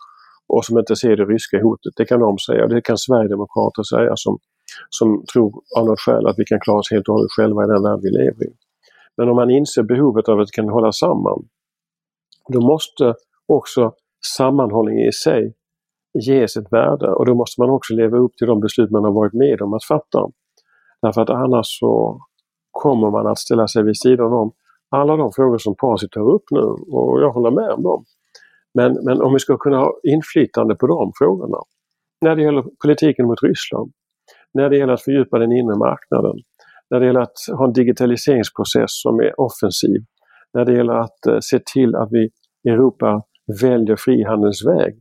och 0.46 0.64
som 0.64 0.78
inte 0.78 0.96
ser 0.96 1.16
det 1.16 1.24
ryska 1.24 1.62
hotet. 1.62 1.92
Det 1.96 2.04
kan 2.04 2.20
de 2.20 2.38
säga. 2.38 2.66
Det 2.66 2.80
kan 2.80 2.98
Sverigedemokrater 2.98 3.82
säga 3.82 4.12
som, 4.14 4.38
som 4.90 5.24
tror 5.32 5.62
av 5.78 5.86
något 5.86 6.00
skäl 6.00 6.26
att 6.26 6.38
vi 6.38 6.44
kan 6.44 6.60
klara 6.60 6.78
oss 6.78 6.90
helt 6.90 7.08
och 7.08 7.14
hållet 7.14 7.30
själva 7.36 7.64
i 7.64 7.66
den 7.66 7.82
värld 7.82 8.00
vi 8.02 8.10
lever 8.10 8.44
i. 8.50 8.65
Men 9.16 9.28
om 9.28 9.36
man 9.36 9.50
inser 9.50 9.82
behovet 9.82 10.28
av 10.28 10.40
att 10.40 10.50
kunna 10.50 10.72
hålla 10.72 10.92
samman, 10.92 11.48
då 12.48 12.60
måste 12.60 13.14
också 13.48 13.92
sammanhållning 14.36 14.98
i 14.98 15.12
sig 15.12 15.54
ges 16.26 16.56
ett 16.56 16.72
värde 16.72 17.08
och 17.08 17.26
då 17.26 17.34
måste 17.34 17.60
man 17.60 17.70
också 17.70 17.94
leva 17.94 18.18
upp 18.18 18.36
till 18.36 18.46
de 18.46 18.60
beslut 18.60 18.90
man 18.90 19.04
har 19.04 19.12
varit 19.12 19.32
med 19.32 19.62
om 19.62 19.74
att 19.74 19.84
fatta. 19.84 20.28
Därför 21.02 21.22
att 21.22 21.30
annars 21.30 21.66
så 21.66 22.20
kommer 22.70 23.10
man 23.10 23.26
att 23.26 23.38
ställa 23.38 23.68
sig 23.68 23.82
vid 23.82 23.98
sidan 23.98 24.32
om 24.32 24.52
alla 24.90 25.16
de 25.16 25.32
frågor 25.32 25.58
som 25.58 25.74
Pasi 25.74 26.08
tar 26.08 26.32
upp 26.34 26.44
nu 26.50 26.60
och 26.96 27.22
jag 27.22 27.30
håller 27.30 27.50
med 27.50 27.70
om 27.70 27.82
dem. 27.82 28.04
Men, 28.74 28.98
men 29.04 29.22
om 29.22 29.32
vi 29.32 29.38
ska 29.38 29.56
kunna 29.56 29.78
ha 29.78 29.92
inflytande 30.02 30.74
på 30.74 30.86
de 30.86 31.12
frågorna, 31.18 31.58
när 32.20 32.36
det 32.36 32.42
gäller 32.42 32.64
politiken 32.82 33.26
mot 33.26 33.42
Ryssland, 33.42 33.92
när 34.54 34.70
det 34.70 34.76
gäller 34.76 34.92
att 34.92 35.02
fördjupa 35.02 35.38
den 35.38 35.52
inre 35.52 35.76
marknaden, 35.76 36.36
när 36.90 37.00
det 37.00 37.06
gäller 37.06 37.20
att 37.20 37.38
ha 37.58 37.64
en 37.66 37.72
digitaliseringsprocess 37.72 38.90
som 39.04 39.20
är 39.20 39.40
offensiv, 39.40 40.00
när 40.54 40.64
det 40.64 40.72
gäller 40.72 40.94
att 40.94 41.26
eh, 41.26 41.38
se 41.40 41.60
till 41.74 41.94
att 41.94 42.08
vi 42.10 42.22
i 42.68 42.68
Europa 42.68 43.22
väljer 43.62 43.96
frihandelns 43.96 44.66
väg. 44.66 44.92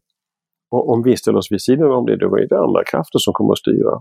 Och 0.71 0.89
om 0.89 1.03
vi 1.03 1.17
ställer 1.17 1.37
oss 1.37 1.51
vid 1.51 1.61
sidan 1.61 1.91
om 1.91 2.05
det, 2.05 2.17
då 2.17 2.35
är 2.37 2.47
det 2.49 2.59
andra 2.59 2.83
krafter 2.83 3.19
som 3.19 3.33
kommer 3.33 3.51
att 3.51 3.57
styra. 3.57 3.93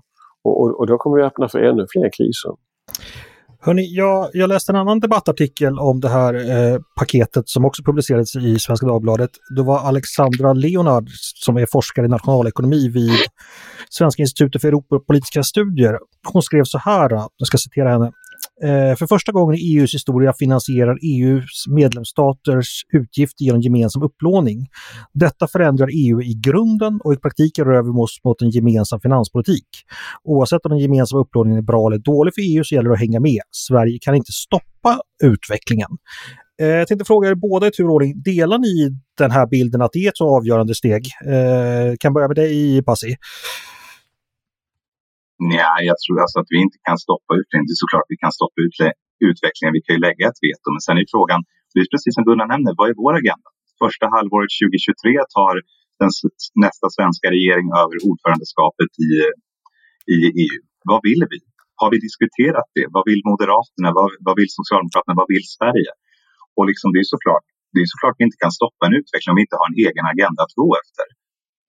Och, 0.45 0.61
och, 0.61 0.79
och 0.79 0.87
då 0.87 0.99
kommer 0.99 1.17
vi 1.17 1.23
öppna 1.23 1.49
för 1.49 1.59
ännu 1.59 1.87
fler 1.93 2.11
kriser. 2.17 2.53
Hörrni, 3.67 3.95
jag, 3.97 4.31
jag 4.33 4.49
läste 4.49 4.73
en 4.73 4.77
annan 4.77 5.01
debattartikel 5.01 5.79
om 5.79 6.01
det 6.01 6.09
här 6.09 6.35
eh, 6.35 6.81
paketet 6.97 7.49
som 7.49 7.65
också 7.65 7.83
publicerades 7.83 8.37
i 8.37 8.59
Svenska 8.59 8.87
Dagbladet. 8.87 9.31
Det 9.57 9.63
var 9.63 9.79
Alexandra 9.79 10.53
Leonard 10.53 11.09
som 11.35 11.57
är 11.57 11.67
forskare 11.73 12.07
i 12.07 12.09
nationalekonomi 12.09 12.89
vid 12.89 13.11
Svenska 13.91 14.23
institutet 14.23 14.63
för 14.63 14.69
Europapolitiska 14.69 15.43
studier. 15.43 15.99
Hon 16.33 16.43
skrev 16.43 16.65
så 16.65 16.79
här, 16.79 17.11
jag 17.11 17.47
ska 17.47 17.59
citera 17.59 17.89
henne. 17.93 18.13
Eh, 18.65 18.97
för 18.97 19.07
första 19.07 19.33
gången 19.33 19.59
i 19.59 19.77
EUs 19.77 19.95
historia 19.95 20.33
finansierar 20.39 20.99
EUs 21.03 21.65
medlemsstaters 21.69 22.69
utgifter 22.93 23.45
genom 23.45 23.61
gemensam 23.61 24.03
upplåning. 24.03 24.67
Detta 25.13 25.49
förändrar 25.49 25.89
EU 25.93 26.23
i 26.23 26.35
grunden 26.35 27.01
och 27.05 27.13
i 27.13 27.17
praktiken 27.17 27.65
rör 27.65 27.83
vi 27.83 27.89
oss 27.89 28.21
mot 28.25 28.43
en 28.43 28.51
gemensam 28.51 29.01
finanspolitik. 29.01 29.67
Oavsett 30.25 30.67
om 30.67 30.71
den 30.71 30.79
gemensamma 30.79 31.21
upplåningen 31.23 31.59
är 31.59 31.63
bra 31.63 31.87
eller 31.87 31.99
dålig 31.99 32.35
för 32.35 32.43
EU 32.43 32.65
så 32.65 32.75
gäller 32.75 32.89
det 32.89 32.95
att 32.95 33.01
hänga 33.01 33.21
med. 33.21 33.41
Sverige 33.51 33.99
kan 34.01 34.15
inte 34.15 34.33
stoppa 34.33 35.01
utvecklingen. 35.23 35.89
Eh, 36.61 36.69
jag 36.69 36.89
tänkte 36.89 37.05
fråga 37.05 37.29
er 37.29 37.35
båda 37.35 37.67
i 37.67 37.71
turordning, 37.71 38.23
delar 38.23 38.59
ni 38.59 38.91
den 39.19 39.31
här 39.31 39.47
bilden 39.47 39.83
att 39.83 39.93
det 39.93 39.99
är 39.99 40.09
ett 40.09 40.17
så 40.17 40.37
avgörande 40.37 40.75
steg? 40.75 41.07
Eh, 41.27 41.35
jag 41.35 41.99
kan 42.01 42.13
börja 42.13 42.29
med 42.29 42.37
dig 42.37 42.83
Pasi. 42.83 43.17
Nej, 45.39 45.81
jag 45.91 45.97
tror 46.03 46.17
alltså 46.25 46.39
att 46.41 46.51
vi 46.55 46.59
inte 46.67 46.79
kan 46.89 46.99
stoppa 47.07 47.31
utvecklingen. 47.39 47.67
Det 47.69 47.77
är 47.79 47.85
såklart 47.85 48.09
vi 48.15 48.19
kan 48.25 48.33
stoppa 48.39 48.59
utvecklingen. 49.29 49.73
Vi 49.79 49.83
kan 49.85 49.95
ju 49.97 50.01
lägga 50.09 50.25
ett 50.31 50.41
veto, 50.47 50.67
men 50.75 50.83
sen 50.87 50.97
är 51.01 51.07
frågan, 51.17 51.41
det 51.73 51.81
är 51.83 51.89
precis 51.95 52.15
som 52.17 52.25
Gunnar 52.29 52.49
nämner, 52.53 52.73
vad 52.79 52.87
är 52.91 52.95
vår 53.05 53.15
agenda? 53.21 53.49
Första 53.85 54.07
halvåret 54.15 54.51
2023 54.63 55.19
tar 55.37 55.55
den, 56.01 56.11
nästa 56.67 56.87
svenska 56.97 57.27
regering 57.37 57.67
över 57.83 57.97
ordförandeskapet 58.09 58.91
i, 59.09 59.11
i 60.15 60.17
EU. 60.45 60.61
Vad 60.91 61.01
vill 61.09 61.23
vi? 61.33 61.39
Har 61.81 61.89
vi 61.95 61.99
diskuterat 62.09 62.69
det? 62.77 62.87
Vad 62.97 63.05
vill 63.09 63.23
Moderaterna? 63.31 63.89
Vad, 63.99 64.09
vad 64.27 64.35
vill 64.39 64.51
Socialdemokraterna? 64.61 65.15
Vad 65.23 65.29
vill 65.35 65.47
Sverige? 65.57 65.93
Och 66.57 66.65
liksom, 66.71 66.89
det 66.95 67.01
är 67.05 67.09
såklart 67.17 67.47
det 67.75 67.81
är 67.85 67.89
såklart 67.95 68.17
vi 68.19 68.25
inte 68.29 68.41
kan 68.45 68.55
stoppa 68.61 68.83
en 68.89 68.97
utveckling 69.01 69.31
om 69.33 69.39
vi 69.39 69.45
inte 69.47 69.59
har 69.61 69.67
en 69.71 69.79
egen 69.87 70.07
agenda 70.13 70.41
att 70.47 70.55
gå 70.63 70.69
efter. 70.83 71.07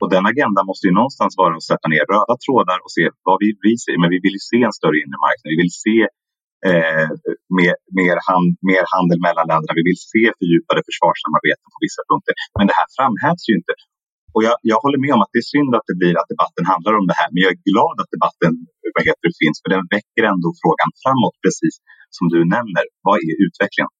Och 0.01 0.09
den 0.15 0.25
agendan 0.31 0.65
måste 0.69 0.85
ju 0.87 0.93
någonstans 0.99 1.33
vara 1.41 1.53
att 1.55 1.69
sätta 1.71 1.87
ner 1.93 2.05
röda 2.13 2.35
trådar 2.45 2.79
och 2.85 2.91
se 2.97 3.03
vad 3.27 3.37
vi, 3.43 3.49
vi 3.67 3.73
ser. 3.83 3.97
Men 4.01 4.09
vi 4.15 4.19
vill 4.25 4.35
ju 4.39 4.43
se 4.51 4.59
en 4.67 4.75
större 4.79 4.97
inre 5.03 5.19
marknad. 5.25 5.47
Vi 5.53 5.59
vill 5.63 5.75
se 5.85 5.97
eh, 6.69 7.07
mer, 7.59 7.75
mer, 7.99 8.17
hand, 8.27 8.51
mer 8.71 8.83
handel 8.93 9.19
mellan 9.27 9.45
länderna. 9.51 9.79
Vi 9.79 9.85
vill 9.89 10.01
se 10.13 10.23
fördjupade 10.39 10.81
försvarssamarbeten 10.89 11.67
på 11.73 11.79
vissa 11.85 12.01
punkter. 12.09 12.33
Men 12.57 12.65
det 12.69 12.75
här 12.79 12.89
framhävs 12.97 13.43
ju 13.49 13.53
inte. 13.59 13.73
Och 14.35 14.41
jag, 14.47 14.55
jag 14.71 14.79
håller 14.85 14.99
med 15.05 15.13
om 15.15 15.21
att 15.23 15.33
det 15.33 15.41
är 15.45 15.49
synd 15.55 15.71
att 15.77 15.87
det 15.89 15.97
blir 16.01 16.15
att 16.21 16.29
debatten 16.33 16.65
handlar 16.73 16.93
om 16.99 17.05
det 17.09 17.17
här. 17.21 17.29
Men 17.31 17.39
jag 17.45 17.51
är 17.55 17.61
glad 17.71 17.95
att 18.01 18.11
debatten 18.15 18.51
vad 18.95 19.03
heter 19.09 19.23
det, 19.27 19.37
finns. 19.43 19.57
För 19.63 19.69
den 19.75 19.85
väcker 19.95 20.23
ändå 20.33 20.49
frågan 20.63 20.89
framåt, 21.03 21.35
precis 21.45 21.75
som 22.17 22.25
du 22.33 22.39
nämner. 22.55 22.85
Vad 23.05 23.15
är 23.25 23.33
utvecklingen? 23.45 23.91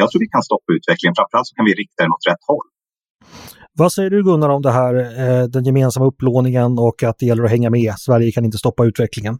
Jag 0.00 0.06
tror 0.08 0.20
vi 0.26 0.30
kan 0.34 0.44
stoppa 0.50 0.68
utvecklingen. 0.78 1.14
Framförallt 1.18 1.48
så 1.50 1.54
kan 1.58 1.66
vi 1.68 1.74
rikta 1.82 2.00
den 2.04 2.14
åt 2.16 2.28
rätt 2.30 2.44
håll. 2.50 2.66
Vad 3.78 3.92
säger 3.92 4.10
du 4.10 4.22
Gunnar 4.22 4.48
om 4.48 4.62
det 4.62 4.70
här, 4.70 4.94
eh, 4.94 5.44
den 5.44 5.64
gemensamma 5.64 6.06
upplåningen 6.06 6.78
och 6.78 7.02
att 7.02 7.18
det 7.18 7.26
gäller 7.26 7.44
att 7.44 7.50
hänga 7.50 7.70
med? 7.70 7.94
Sverige 7.98 8.32
kan 8.32 8.44
inte 8.44 8.58
stoppa 8.58 8.84
utvecklingen. 8.84 9.38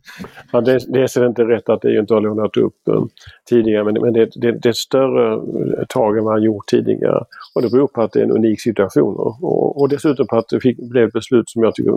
Ja, 0.52 0.60
det, 0.60 0.78
dels 0.88 1.16
är 1.16 1.20
det 1.20 1.26
inte 1.26 1.42
rätt 1.42 1.68
att 1.68 1.84
EU 1.84 2.00
inte 2.00 2.14
har 2.14 2.20
lånat 2.20 2.56
upp 2.56 2.88
eh, 2.88 3.04
tidigare 3.48 3.84
men, 3.84 3.94
men 3.94 4.12
det, 4.12 4.28
det, 4.34 4.52
det 4.52 4.68
är 4.68 4.70
ett 4.70 4.76
större 4.76 5.32
eh, 5.32 5.84
tag 5.88 6.18
än 6.18 6.24
man 6.24 6.42
gjort 6.42 6.66
tidigare. 6.66 7.24
Och 7.54 7.62
det 7.62 7.70
beror 7.70 7.86
på 7.86 8.02
att 8.02 8.12
det 8.12 8.20
är 8.20 8.24
en 8.24 8.30
unik 8.30 8.60
situation 8.60 9.14
och, 9.16 9.80
och 9.80 9.88
dessutom 9.88 10.26
på 10.26 10.36
att 10.36 10.48
det 10.48 10.60
fick, 10.60 10.90
blev 10.90 11.06
ett 11.06 11.12
beslut 11.12 11.50
som 11.50 11.62
jag 11.62 11.74
tycker 11.74 11.92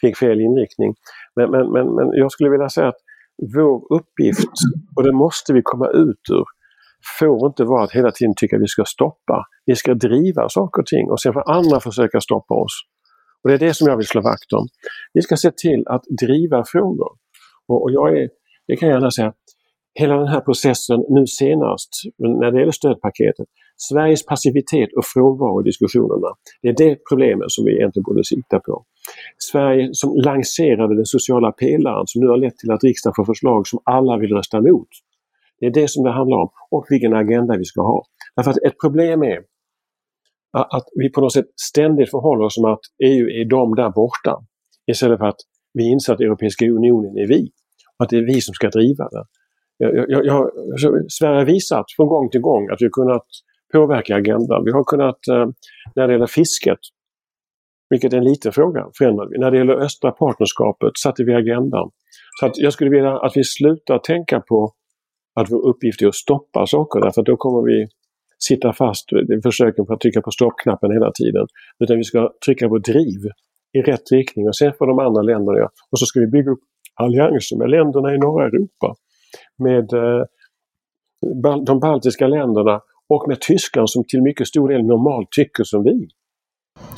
fick 0.00 0.16
fel 0.16 0.40
inriktning. 0.40 0.94
Men, 1.36 1.50
men, 1.50 1.72
men, 1.72 1.94
men 1.94 2.10
jag 2.12 2.32
skulle 2.32 2.50
vilja 2.50 2.68
säga 2.68 2.88
att 2.88 3.00
vår 3.54 3.94
uppgift, 3.94 4.52
och 4.96 5.02
det 5.02 5.12
måste 5.12 5.52
vi 5.52 5.60
komma 5.64 5.88
ut 5.88 6.30
ur, 6.30 6.44
får 7.18 7.46
inte 7.46 7.64
vara 7.64 7.84
att 7.84 7.92
hela 7.92 8.10
tiden 8.10 8.34
tycka 8.36 8.56
att 8.56 8.62
vi 8.62 8.66
ska 8.66 8.84
stoppa. 8.84 9.44
Vi 9.66 9.74
ska 9.74 9.94
driva 9.94 10.48
saker 10.48 10.82
och 10.82 10.86
ting 10.86 11.10
och 11.10 11.20
sen 11.20 11.32
får 11.32 11.50
andra 11.50 11.80
försöka 11.80 12.20
stoppa 12.20 12.54
oss. 12.54 12.72
Och 13.42 13.50
Det 13.50 13.54
är 13.54 13.58
det 13.58 13.74
som 13.74 13.88
jag 13.88 13.96
vill 13.96 14.06
slå 14.06 14.20
vakt 14.20 14.52
om. 14.52 14.66
Vi 15.12 15.22
ska 15.22 15.36
se 15.36 15.50
till 15.50 15.84
att 15.86 16.02
driva 16.20 16.64
frågor. 16.66 17.12
Och, 17.68 17.82
och 17.82 17.90
jag 17.90 18.18
är, 18.18 18.28
det 18.68 18.76
kan 18.76 18.88
jag 18.88 18.96
gärna 18.96 19.10
säga, 19.10 19.32
hela 20.00 20.16
den 20.16 20.28
här 20.28 20.40
processen 20.40 21.04
nu 21.08 21.26
senast 21.26 21.90
när 22.18 22.50
det 22.50 22.58
gäller 22.58 22.72
stödpaketet, 22.72 23.48
Sveriges 23.76 24.26
passivitet 24.26 24.90
och 24.96 25.04
frånvaro 25.04 25.60
i 25.60 25.64
diskussionerna. 25.64 26.30
Det 26.62 26.68
är 26.68 26.76
det 26.84 26.98
problemet 27.10 27.46
som 27.48 27.64
vi 27.64 27.72
egentligen 27.76 28.04
borde 28.08 28.24
sikta 28.24 28.60
på. 28.60 28.84
Sverige 29.38 29.88
som 29.92 30.10
lanserade 30.16 30.96
den 30.96 31.06
sociala 31.06 31.52
pelaren 31.52 32.06
som 32.06 32.20
nu 32.22 32.28
har 32.28 32.36
lett 32.36 32.56
till 32.58 32.70
att 32.70 32.84
riksdagen 32.84 33.14
får 33.16 33.24
förslag 33.24 33.66
som 33.66 33.78
alla 33.84 34.18
vill 34.18 34.32
rösta 34.32 34.56
emot. 34.58 34.88
Det 35.60 35.66
är 35.66 35.70
det 35.70 35.90
som 35.90 36.04
det 36.04 36.12
handlar 36.12 36.36
om 36.36 36.48
och 36.70 36.86
vilken 36.88 37.14
agenda 37.14 37.56
vi 37.56 37.64
ska 37.64 37.82
ha. 37.82 38.02
Därför 38.36 38.50
att 38.50 38.62
ett 38.66 38.80
problem 38.80 39.22
är 39.22 39.38
att 40.52 40.84
vi 40.94 41.10
på 41.10 41.20
något 41.20 41.32
sätt 41.32 41.46
ständigt 41.70 42.10
förhåller 42.10 42.44
oss 42.44 42.54
som 42.54 42.64
att 42.64 42.80
EU 43.04 43.28
är 43.28 43.44
de 43.44 43.74
där 43.74 43.90
borta. 43.90 44.36
Istället 44.86 45.18
för 45.18 45.26
att 45.26 45.40
vi 45.72 45.90
inser 45.90 46.12
att 46.12 46.20
Europeiska 46.20 46.64
unionen 46.64 47.18
är 47.18 47.26
vi. 47.26 47.50
Och 47.98 48.04
att 48.04 48.10
det 48.10 48.16
är 48.16 48.26
vi 48.26 48.40
som 48.40 48.54
ska 48.54 48.68
driva 48.68 49.04
det. 49.04 49.24
Jag, 49.78 50.10
jag, 50.10 50.26
jag, 50.26 50.50
alltså, 50.72 50.92
Sverige 51.08 51.38
har 51.38 51.44
visat 51.44 51.84
från 51.96 52.08
gång 52.08 52.30
till 52.30 52.40
gång 52.40 52.68
att 52.70 52.80
vi 52.80 52.84
har 52.84 52.90
kunnat 52.90 53.26
påverka 53.72 54.16
agendan. 54.16 54.64
Vi 54.64 54.70
har 54.70 54.84
kunnat, 54.84 55.28
eh, 55.28 55.46
när 55.94 56.06
det 56.06 56.12
gäller 56.12 56.26
fisket, 56.26 56.78
vilket 57.90 58.12
är 58.12 58.16
en 58.16 58.24
liten 58.24 58.52
fråga, 58.52 58.86
förändrade 58.98 59.30
vi. 59.32 59.38
När 59.38 59.50
det 59.50 59.58
gäller 59.58 59.74
östra 59.74 60.10
partnerskapet 60.10 60.90
satte 61.02 61.24
vi 61.24 61.34
agendan. 61.34 61.90
Så 62.40 62.46
att 62.46 62.58
jag 62.58 62.72
skulle 62.72 62.90
vilja 62.90 63.18
att 63.18 63.36
vi 63.36 63.44
slutar 63.44 63.98
tänka 63.98 64.40
på 64.40 64.72
att 65.40 65.50
vår 65.50 65.68
uppgift 65.68 66.02
är 66.02 66.06
att 66.06 66.14
stoppa 66.14 66.66
saker 66.66 67.00
därför 67.00 67.20
att 67.20 67.26
då 67.26 67.36
kommer 67.36 67.62
vi 67.62 67.86
sitta 68.38 68.72
fast 68.72 69.12
i 69.12 69.40
försöken 69.42 69.86
på 69.86 69.92
att 69.92 70.00
trycka 70.00 70.22
på 70.22 70.30
stoppknappen 70.30 70.92
hela 70.92 71.12
tiden. 71.12 71.46
Utan 71.84 71.96
vi 71.96 72.04
ska 72.04 72.32
trycka 72.44 72.68
på 72.68 72.78
driv 72.78 73.20
i 73.72 73.82
rätt 73.82 74.12
riktning 74.12 74.48
och 74.48 74.56
se 74.56 74.70
på 74.70 74.86
de 74.86 74.98
andra 74.98 75.22
länderna 75.22 75.58
göra. 75.58 75.70
Och 75.90 75.98
så 75.98 76.06
ska 76.06 76.20
vi 76.20 76.26
bygga 76.26 76.50
upp 76.50 76.60
allianser 76.94 77.56
med 77.56 77.70
länderna 77.70 78.14
i 78.14 78.18
norra 78.18 78.46
Europa. 78.46 78.94
Med 79.58 79.92
eh, 79.92 80.24
de 81.66 81.80
baltiska 81.80 82.26
länderna 82.26 82.80
och 83.08 83.28
med 83.28 83.40
Tyskland 83.40 83.90
som 83.90 84.04
till 84.08 84.22
mycket 84.22 84.46
stor 84.46 84.68
del 84.68 84.86
normalt 84.86 85.28
tycker 85.30 85.64
som 85.64 85.82
vi. 85.82 86.08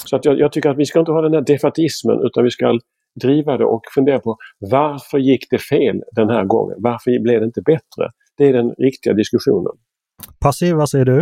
Så 0.05 0.16
att 0.16 0.24
jag, 0.24 0.38
jag 0.38 0.53
tycker 0.53 0.70
att 0.70 0.79
vi 0.79 0.85
ska 0.85 0.98
inte 1.01 1.12
ha 1.12 1.22
den 1.22 1.35
här 1.35 1.40
defatismen 1.40 2.20
utan 2.27 2.44
vi 2.44 2.51
ska 2.51 2.79
driva 3.20 3.57
det 3.57 3.64
och 3.64 3.83
fundera 3.94 4.20
på 4.20 4.37
varför 4.59 5.18
gick 5.18 5.51
det 5.51 5.59
fel 5.59 6.03
den 6.12 6.29
här 6.29 6.44
gången? 6.44 6.77
Varför 6.79 7.22
blev 7.22 7.40
det 7.40 7.46
inte 7.46 7.62
bättre? 7.62 8.11
Det 8.38 8.44
är 8.51 8.55
den 8.61 8.70
riktiga 8.87 9.12
diskussionen. 9.22 9.74
Passiv, 10.44 10.72
vad 10.83 10.88
säger 10.92 11.09
du? 11.14 11.18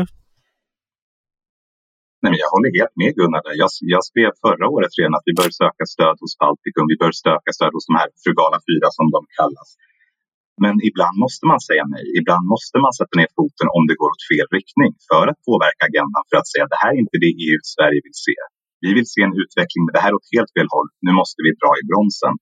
Nej, 2.22 2.30
men 2.32 2.38
jag 2.44 2.50
håller 2.54 2.70
helt 2.78 2.96
med 3.02 3.10
Gunnar. 3.18 3.42
Jag, 3.62 3.70
jag 3.94 4.02
skrev 4.10 4.30
förra 4.46 4.66
året 4.74 4.92
redan 4.98 5.14
att 5.18 5.26
vi 5.28 5.34
bör 5.40 5.50
söka 5.62 5.84
stöd 5.94 6.16
hos 6.22 6.34
Baltikum. 6.42 6.86
Vi 6.92 6.96
bör 7.02 7.14
söka 7.26 7.50
stöd 7.56 7.72
hos 7.76 7.86
de 7.88 7.94
här 8.00 8.08
frugala 8.22 8.58
fyra 8.68 8.88
som 8.98 9.06
de 9.14 9.20
kallas. 9.38 9.68
Men 10.64 10.74
ibland 10.88 11.16
måste 11.24 11.44
man 11.50 11.60
säga 11.68 11.84
nej. 11.96 12.06
Ibland 12.20 12.44
måste 12.54 12.76
man 12.84 12.92
sätta 12.98 13.14
ner 13.20 13.30
foten 13.38 13.68
om 13.76 13.82
det 13.88 13.96
går 14.00 14.10
åt 14.14 14.24
fel 14.30 14.48
riktning 14.58 14.90
för 15.10 15.24
att 15.30 15.40
påverka 15.48 15.82
agendan. 15.90 16.22
För 16.30 16.36
att 16.40 16.48
säga 16.52 16.62
att 16.64 16.74
det 16.74 16.82
här 16.84 16.92
är 16.94 17.00
inte 17.04 17.18
det 17.24 17.32
EU 17.46 17.58
Sverige 17.74 18.00
vill 18.06 18.18
se. 18.26 18.36
Vi 18.84 18.90
vill 18.96 19.08
se 19.14 19.20
en 19.28 19.36
utveckling, 19.42 19.82
men 19.84 19.92
det 19.96 20.02
här 20.04 20.10
är 20.12 20.18
åt 20.20 20.34
helt 20.36 20.52
fel 20.56 20.68
håll. 20.74 20.88
Nu 21.06 21.12
måste 21.20 21.38
vi 21.44 21.50
dra 21.62 21.70
i 21.80 21.84
bromsen. 21.90 22.34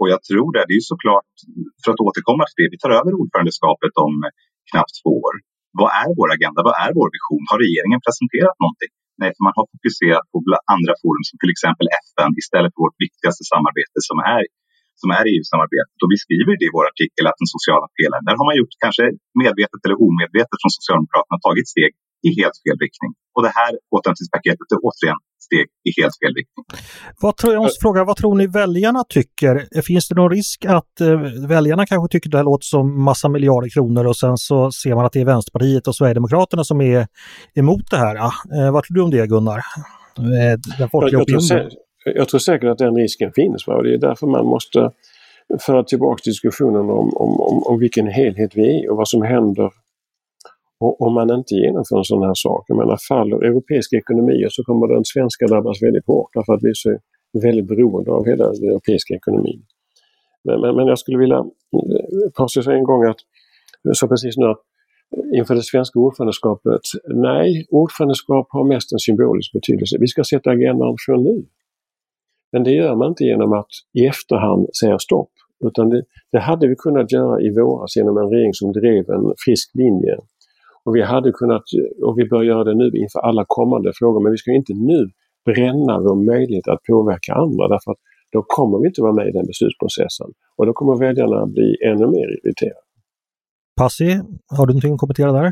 Och 0.00 0.08
jag 0.12 0.20
tror 0.28 0.48
det. 0.54 0.64
Det 0.66 0.74
är 0.76 0.80
ju 0.82 0.88
såklart, 0.94 1.30
för 1.82 1.90
att 1.92 2.04
återkomma 2.06 2.42
till 2.46 2.58
det, 2.60 2.68
vi 2.74 2.78
tar 2.82 2.92
över 2.98 3.12
ordförandeskapet 3.20 3.94
om 4.06 4.14
knappt 4.70 4.94
två 5.00 5.12
år. 5.26 5.34
Vad 5.80 5.90
är 6.02 6.08
vår 6.18 6.28
agenda? 6.36 6.60
Vad 6.68 6.76
är 6.84 6.90
vår 6.98 7.08
vision? 7.16 7.44
Har 7.50 7.58
regeringen 7.66 8.00
presenterat 8.06 8.56
någonting? 8.64 8.92
Nej, 9.20 9.30
för 9.34 9.42
man 9.46 9.56
har 9.58 9.66
fokuserat 9.74 10.26
på 10.32 10.36
andra 10.74 10.94
forum 11.02 11.24
som 11.28 11.36
till 11.42 11.52
exempel 11.54 11.86
FN 12.06 12.30
istället 12.42 12.70
för 12.72 12.80
vårt 12.86 12.98
viktigaste 13.06 13.42
samarbete 13.52 13.98
som 14.08 14.18
är, 14.36 14.42
som 15.00 15.08
är 15.18 15.24
EU-samarbetet. 15.32 15.98
Och 16.02 16.10
vi 16.12 16.18
skriver 16.24 16.52
det 16.60 16.66
i 16.68 16.74
vår 16.76 16.86
artikel 16.92 17.24
att 17.30 17.40
den 17.42 17.50
sociala 17.56 17.88
pelaren, 17.98 18.24
där 18.26 18.36
har 18.38 18.46
man 18.50 18.58
gjort 18.60 18.74
kanske 18.84 19.04
medvetet 19.42 19.80
eller 19.84 19.98
omedvetet 20.06 20.58
från 20.60 20.72
Socialdemokraterna 20.78 21.36
tagit 21.46 21.68
steg 21.74 21.92
i 22.26 22.28
helt 22.40 22.56
fel 22.64 22.78
riktning. 22.84 23.12
Och 23.34 23.42
det 23.46 23.52
här 23.60 23.70
återhämtningspaketet 23.96 24.68
är 24.74 24.78
återigen 24.86 25.20
steg 25.46 25.66
i 25.88 25.90
helt 26.00 26.16
fel 26.22 26.34
riktning. 26.38 26.64
Vad 27.22 27.36
tror, 27.36 27.52
jag 27.52 27.62
måste 27.62 27.80
fråga, 27.82 28.04
vad 28.04 28.16
tror 28.16 28.34
ni 28.34 28.46
väljarna 28.46 29.04
tycker? 29.08 29.82
Finns 29.82 30.08
det 30.08 30.14
någon 30.14 30.30
risk 30.30 30.64
att 30.64 31.00
eh, 31.00 31.20
väljarna 31.48 31.86
kanske 31.86 32.12
tycker 32.12 32.30
det 32.30 32.36
här 32.36 32.44
låter 32.44 32.64
som 32.64 33.04
massa 33.04 33.28
miljarder 33.28 33.68
kronor 33.68 34.06
och 34.06 34.16
sen 34.16 34.36
så 34.36 34.72
ser 34.72 34.94
man 34.94 35.04
att 35.06 35.12
det 35.12 35.20
är 35.20 35.24
Vänsterpartiet 35.24 35.88
och 35.88 35.96
Sverigedemokraterna 35.96 36.64
som 36.64 36.80
är 36.80 37.06
emot 37.54 37.90
det 37.90 37.96
här? 37.96 38.16
Eh, 38.16 38.72
vad 38.72 38.84
tror 38.84 38.94
du 38.94 39.02
om 39.02 39.10
det 39.10 39.26
Gunnar? 39.26 39.58
Eh, 40.18 40.58
den 40.78 40.88
folkliga 40.88 41.18
jag, 41.18 41.30
jag, 41.30 41.46
tror 41.48 41.70
jag 42.04 42.28
tror 42.28 42.40
säkert 42.40 42.68
att 42.70 42.78
den 42.78 42.94
risken 42.94 43.32
finns. 43.32 43.66
Va? 43.66 43.74
Och 43.74 43.84
det 43.84 43.94
är 43.94 43.98
därför 43.98 44.26
man 44.26 44.46
måste 44.46 44.90
föra 45.60 45.84
tillbaka 45.84 46.20
diskussionen 46.24 46.80
om, 46.80 47.16
om, 47.16 47.40
om, 47.40 47.62
om 47.62 47.78
vilken 47.78 48.06
helhet 48.06 48.50
vi 48.54 48.84
är 48.84 48.90
och 48.90 48.96
vad 48.96 49.08
som 49.08 49.22
händer 49.22 49.70
och 50.80 51.00
om 51.00 51.14
man 51.14 51.30
inte 51.30 51.54
genomför 51.54 51.98
en 51.98 52.04
sån 52.04 52.22
här 52.22 52.34
sak, 52.34 52.64
jag 52.68 52.76
menar 52.76 52.98
faller 53.08 53.36
europeiska 53.36 53.96
ekonomier 53.96 54.48
så 54.50 54.64
kommer 54.64 54.88
den 54.88 55.04
svenska 55.04 55.46
drabbas 55.46 55.82
väldigt 55.82 56.06
hårt 56.06 56.30
därför 56.34 56.52
att 56.52 56.62
vi 56.62 56.68
är 56.68 56.74
så 56.74 56.98
väldigt 57.42 57.68
beroende 57.68 58.10
av 58.10 58.26
hela 58.26 58.44
den 58.52 58.70
europeiska 58.70 59.14
ekonomin. 59.14 59.62
Men, 60.44 60.60
men, 60.60 60.76
men 60.76 60.86
jag 60.86 60.98
skulle 60.98 61.18
vilja 61.18 61.38
eh, 61.38 62.30
påstå 62.36 62.70
en 62.70 62.84
gång 62.84 63.04
att, 63.04 63.16
jag 63.82 63.96
sa 63.96 64.08
precis 64.08 64.36
nu 64.36 64.46
att 64.46 64.60
eh, 65.16 65.38
inför 65.38 65.54
det 65.54 65.62
svenska 65.62 65.98
ordförandeskapet, 65.98 66.80
nej, 67.08 67.66
ordförandeskap 67.70 68.46
har 68.50 68.64
mest 68.64 68.92
en 68.92 68.98
symbolisk 68.98 69.52
betydelse. 69.52 69.96
Vi 70.00 70.06
ska 70.06 70.24
sätta 70.24 70.50
agendan 70.50 70.96
från 71.06 71.22
nu. 71.22 71.44
Men 72.52 72.64
det 72.64 72.70
gör 72.70 72.94
man 72.96 73.08
inte 73.08 73.24
genom 73.24 73.52
att 73.52 73.70
i 73.92 74.06
efterhand 74.06 74.76
säga 74.80 74.98
stopp. 74.98 75.30
Utan 75.64 75.88
det, 75.88 76.02
det 76.32 76.38
hade 76.38 76.68
vi 76.68 76.76
kunnat 76.76 77.12
göra 77.12 77.40
i 77.40 77.50
våras 77.50 77.96
genom 77.96 78.18
en 78.18 78.30
regering 78.30 78.54
som 78.54 78.72
drev 78.72 79.10
en 79.10 79.32
frisk 79.44 79.70
linje 79.74 80.16
och 80.84 80.96
vi 80.96 81.02
hade 81.02 81.32
kunnat, 81.32 81.62
och 82.06 82.18
vi 82.18 82.24
bör 82.32 82.42
göra 82.42 82.64
det 82.64 82.74
nu 82.74 82.86
inför 83.02 83.20
alla 83.28 83.44
kommande 83.48 83.92
frågor, 83.98 84.20
men 84.22 84.32
vi 84.32 84.38
ska 84.38 84.50
inte 84.52 84.74
nu 84.74 85.00
bränna 85.48 85.94
vår 86.06 86.18
möjlighet 86.32 86.68
att 86.68 86.82
påverka 86.90 87.30
andra 87.44 87.68
därför 87.68 87.90
att 87.92 88.02
då 88.34 88.40
kommer 88.56 88.76
vi 88.80 88.86
inte 88.90 89.02
vara 89.06 89.16
med 89.18 89.26
i 89.28 89.32
den 89.38 89.46
beslutsprocessen. 89.50 90.28
Och 90.56 90.64
då 90.66 90.72
kommer 90.78 90.94
väljarna 91.06 91.46
bli 91.46 91.68
ännu 91.90 92.06
mer 92.16 92.28
irriterade. 92.36 92.84
Passi, 93.80 94.10
har 94.56 94.64
du 94.66 94.70
någonting 94.72 94.94
att 94.94 95.02
kommentera 95.04 95.32
där? 95.40 95.48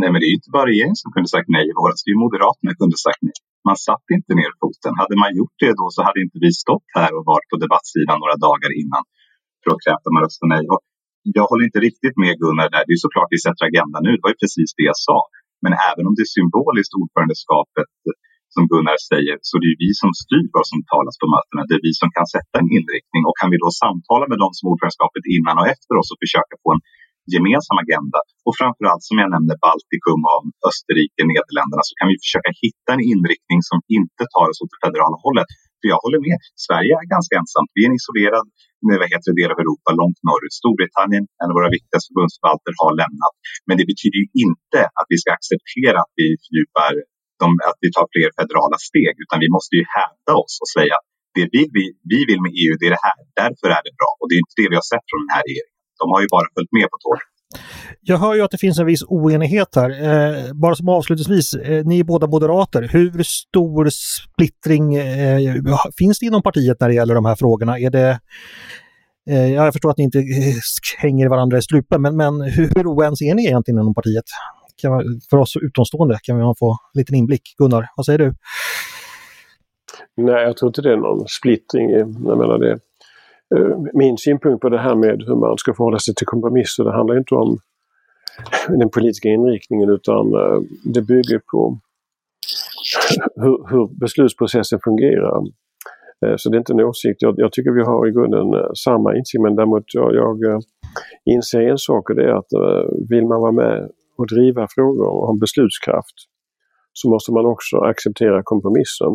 Nej, 0.00 0.08
men 0.10 0.18
det 0.20 0.26
är 0.28 0.32
ju 0.32 0.38
inte 0.40 0.54
bara 0.56 0.66
regeringen 0.72 0.98
som 1.02 1.08
kunde 1.14 1.28
sagt 1.34 1.48
nej 1.56 1.64
i 1.70 1.72
våras. 1.80 1.98
Det 2.04 2.10
är 2.14 2.18
Moderaterna 2.26 2.70
som 2.72 2.80
kunde 2.82 2.98
sagt 3.06 3.22
nej. 3.28 3.38
Man 3.68 3.78
satte 3.88 4.10
inte 4.18 4.32
ner 4.40 4.50
foten. 4.62 4.92
Hade 5.02 5.16
man 5.22 5.30
gjort 5.38 5.56
det 5.64 5.72
då 5.80 5.86
så 5.94 6.00
hade 6.06 6.18
inte 6.24 6.38
vi 6.44 6.50
stått 6.64 6.88
här 6.98 7.10
och 7.16 7.24
varit 7.32 7.48
på 7.50 7.56
debattsidan 7.64 8.16
några 8.22 8.36
dagar 8.48 8.70
innan 8.82 9.02
för 9.60 9.68
att 9.72 9.80
kräva 9.84 9.98
att 10.00 10.14
man 10.16 10.24
röstar 10.26 10.48
nej. 10.54 10.64
Och 10.72 10.82
jag 11.38 11.46
håller 11.50 11.64
inte 11.68 11.80
riktigt 11.88 12.16
med 12.22 12.32
Gunnar 12.42 12.68
där. 12.74 12.82
Det 12.86 12.94
är 12.98 13.04
såklart 13.06 13.30
vi 13.36 13.40
sätter 13.46 13.64
agendan 13.70 14.02
nu. 14.06 14.10
Det 14.16 14.24
var 14.26 14.32
ju 14.34 14.40
precis 14.44 14.70
det 14.78 14.86
jag 14.92 15.00
sa. 15.08 15.18
Men 15.64 15.72
även 15.90 16.04
om 16.08 16.12
det 16.16 16.24
är 16.28 16.32
symboliskt 16.40 16.92
ordförandeskapet 17.00 17.90
eh, 18.06 18.16
som 18.54 18.62
Gunnar 18.72 18.98
säger, 19.10 19.36
så 19.48 19.54
det 19.62 19.68
är 19.72 19.78
vi 19.84 19.90
som 20.02 20.10
styr 20.22 20.46
vad 20.56 20.66
som 20.72 20.80
talas 20.92 21.16
på 21.22 21.26
mötena. 21.34 21.60
Det 21.68 21.74
är 21.78 21.84
vi 21.88 21.94
som 22.02 22.08
kan 22.16 22.26
sätta 22.36 22.54
en 22.62 22.70
inriktning. 22.78 23.22
Och 23.28 23.36
kan 23.40 23.48
vi 23.52 23.58
då 23.64 23.68
samtala 23.84 24.24
med 24.30 24.38
dem 24.44 24.52
som 24.56 24.64
ordförandeskapet 24.72 25.24
innan 25.36 25.54
och 25.60 25.68
efter 25.74 25.94
oss 26.00 26.08
och 26.12 26.20
försöka 26.24 26.54
få 26.62 26.68
en 26.76 26.82
gemensam 27.34 27.76
agenda 27.84 28.18
och 28.46 28.54
framförallt 28.60 29.04
som 29.08 29.16
jag 29.22 29.28
nämnde 29.34 29.54
Baltikum 29.64 30.22
och 30.32 30.40
Österrike, 30.70 31.20
Nederländerna 31.30 31.82
så 31.88 31.94
kan 31.98 32.08
vi 32.12 32.16
försöka 32.24 32.50
hitta 32.64 32.90
en 32.96 33.04
inriktning 33.12 33.60
som 33.70 33.78
inte 33.98 34.22
tar 34.34 34.46
oss 34.50 34.62
åt 34.62 34.72
det 34.74 34.80
federala 34.84 35.16
hållet. 35.24 35.48
För 35.78 35.86
jag 35.92 36.00
håller 36.04 36.20
med, 36.28 36.38
Sverige 36.66 36.92
är 37.00 37.06
ganska 37.16 37.34
ensamt. 37.40 37.70
Vi 37.76 37.80
är 37.84 37.88
en 37.90 38.00
isolerad 38.00 38.46
vad 39.02 39.10
heter 39.14 39.28
det, 39.30 39.38
del 39.40 39.50
av 39.54 39.60
Europa 39.64 39.90
långt 40.00 40.20
norrut. 40.28 40.54
Storbritannien, 40.60 41.24
en 41.42 41.50
av 41.52 41.56
våra 41.58 41.70
viktigaste 41.76 42.08
förbundsförvalter, 42.10 42.72
har 42.82 42.92
lämnat. 43.02 43.34
Men 43.66 43.74
det 43.78 43.86
betyder 43.92 44.18
ju 44.22 44.26
inte 44.44 44.80
att 44.98 45.08
vi 45.12 45.16
ska 45.22 45.28
acceptera 45.38 45.96
att 46.04 46.14
vi 46.20 46.26
fördjupar 46.44 46.92
de, 47.42 47.48
att 47.70 47.80
vi 47.84 47.88
tar 47.96 48.06
fler 48.14 48.28
federala 48.38 48.78
steg, 48.88 49.14
utan 49.24 49.38
vi 49.44 49.48
måste 49.56 49.72
ju 49.80 49.84
hävda 49.98 50.32
oss 50.42 50.54
och 50.62 50.70
säga 50.76 50.92
att 50.98 51.06
det 51.36 51.46
vi, 51.54 51.62
vi, 51.76 51.84
vi 52.12 52.20
vill 52.28 52.40
med 52.44 52.52
EU, 52.62 52.72
det 52.80 52.86
är 52.90 52.94
det 52.96 53.04
här. 53.08 53.18
Därför 53.42 53.68
är 53.76 53.82
det 53.86 53.94
bra. 54.00 54.10
Och 54.20 54.26
det 54.28 54.34
är 54.36 54.42
inte 54.44 54.58
det 54.60 54.68
vi 54.72 54.76
har 54.80 54.88
sett 54.92 55.06
från 55.08 55.20
den 55.24 55.32
här 55.36 55.44
regeringen. 55.48 55.76
De 56.00 56.04
har 56.12 56.20
ju 56.24 56.28
bara 56.36 56.46
följt 56.54 56.72
med 56.78 56.86
på 56.92 56.98
tåget. 57.04 57.35
Jag 58.00 58.18
hör 58.18 58.34
ju 58.34 58.42
att 58.42 58.50
det 58.50 58.58
finns 58.58 58.78
en 58.78 58.86
viss 58.86 59.02
oenighet 59.02 59.68
här. 59.76 59.90
Eh, 59.90 60.52
bara 60.54 60.74
som 60.74 60.88
avslutningsvis, 60.88 61.54
eh, 61.54 61.84
ni 61.84 62.00
är 62.00 62.04
båda 62.04 62.26
moderater. 62.26 62.82
Hur 62.92 63.22
stor 63.22 63.88
splittring 63.90 64.94
eh, 64.94 65.54
finns 65.98 66.18
det 66.18 66.26
inom 66.26 66.42
partiet 66.42 66.80
när 66.80 66.88
det 66.88 66.94
gäller 66.94 67.14
de 67.14 67.24
här 67.24 67.34
frågorna? 67.34 67.78
Är 67.78 67.90
det, 67.90 68.20
eh, 69.30 69.52
jag 69.52 69.72
förstår 69.72 69.90
att 69.90 69.98
ni 69.98 70.04
inte 70.04 70.18
eh, 70.18 70.54
hänger 70.98 71.28
varandra 71.28 71.58
i 71.58 71.62
strupen, 71.62 72.02
men, 72.02 72.16
men 72.16 72.40
hur, 72.40 72.72
hur 72.74 72.86
oense 72.86 73.24
är 73.24 73.34
ni 73.34 73.46
egentligen 73.46 73.80
inom 73.80 73.94
partiet? 73.94 74.24
Kan, 74.82 75.20
för 75.30 75.36
oss 75.36 75.56
utomstående 75.56 76.18
kan 76.22 76.38
vi 76.38 76.54
få 76.58 76.70
en 76.70 76.98
liten 76.98 77.14
inblick. 77.14 77.54
Gunnar, 77.58 77.88
vad 77.96 78.06
säger 78.06 78.18
du? 78.18 78.34
Nej, 80.16 80.42
jag 80.42 80.56
tror 80.56 80.68
inte 80.68 80.82
det 80.82 80.92
är 80.92 80.96
någon 80.96 81.28
splittring. 81.28 81.90
Jag 81.90 82.38
menar 82.38 82.58
det, 82.58 82.78
Eh, 83.54 83.78
min 83.94 84.18
synpunkt 84.18 84.60
på 84.60 84.68
det 84.68 84.78
här 84.78 84.94
med 84.94 85.22
hur 85.26 85.36
man 85.36 85.58
ska 85.58 85.74
förhålla 85.74 85.98
sig 85.98 86.14
till 86.14 86.26
kompromisser, 86.26 86.84
det 86.84 86.92
handlar 86.92 87.18
inte 87.18 87.34
om 87.34 87.58
den 88.68 88.90
politiska 88.90 89.28
inriktningen 89.28 89.90
utan 89.90 90.34
eh, 90.34 90.60
det 90.84 91.02
bygger 91.02 91.40
på 91.52 91.78
hur, 93.36 93.70
hur 93.70 94.00
beslutsprocessen 94.00 94.78
fungerar. 94.84 95.42
Eh, 96.26 96.34
så 96.36 96.50
det 96.50 96.56
är 96.56 96.58
inte 96.58 96.72
en 96.72 96.80
åsikt. 96.80 97.22
Jag, 97.22 97.34
jag 97.36 97.52
tycker 97.52 97.70
vi 97.70 97.82
har 97.82 98.08
i 98.08 98.12
grunden 98.12 98.74
samma 98.74 99.16
insikt 99.16 99.42
men 99.42 99.56
däremot 99.56 99.84
jag, 99.86 100.14
jag 100.14 100.62
inser 101.24 101.60
en 101.60 101.78
sak 101.78 102.10
och 102.10 102.16
det 102.16 102.24
är 102.24 102.34
att 102.34 102.52
vill 103.10 103.26
man 103.26 103.40
vara 103.40 103.52
med 103.52 103.90
och 104.18 104.26
driva 104.26 104.66
frågor 104.70 105.08
och 105.08 105.26
ha 105.26 105.36
beslutskraft 105.40 106.14
så 106.92 107.08
måste 107.10 107.32
man 107.32 107.46
också 107.46 107.76
acceptera 107.76 108.42
kompromissen. 108.44 109.12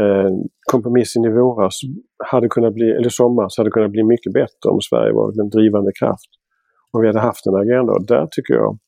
Eh, 0.00 0.30
kompromissen 0.72 1.24
i 1.24 1.28
våras 1.28 1.80
hade 2.24 2.48
kunnat 2.48 2.74
bli, 2.74 2.90
eller 2.90 3.08
somras 3.08 3.58
hade 3.58 3.70
kunnat 3.70 3.90
bli 3.90 4.02
mycket 4.04 4.32
bättre 4.32 4.70
om 4.70 4.80
Sverige 4.80 5.12
varit 5.12 5.38
en 5.38 5.48
drivande 5.48 5.92
kraft. 6.00 6.30
Om 6.92 7.00
vi 7.00 7.06
hade 7.06 7.20
haft 7.20 7.46
en 7.46 7.54
agenda. 7.54 7.92
Och 7.92 8.06
där 8.06 8.26
tycker 8.30 8.54
jag 8.54 8.78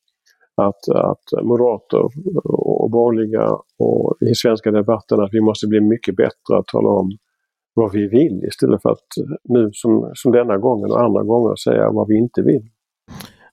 att, 0.56 0.88
att 0.88 1.44
moderater 1.44 2.02
och 2.82 2.90
borgerliga 2.90 3.48
och 3.78 4.16
i 4.30 4.34
svenska 4.34 4.70
debatten 4.70 5.20
att 5.20 5.28
vi 5.32 5.40
måste 5.40 5.66
bli 5.66 5.80
mycket 5.80 6.16
bättre 6.16 6.58
att 6.58 6.66
tala 6.66 6.88
om 6.88 7.10
vad 7.74 7.92
vi 7.92 8.06
vill 8.06 8.44
istället 8.48 8.82
för 8.82 8.90
att 8.90 9.08
nu 9.44 9.70
som, 9.72 10.10
som 10.14 10.32
denna 10.32 10.58
gången 10.58 10.90
och 10.90 11.00
andra 11.00 11.22
gånger 11.22 11.56
säga 11.56 11.90
vad 11.90 12.08
vi 12.08 12.18
inte 12.18 12.42
vill. 12.42 12.62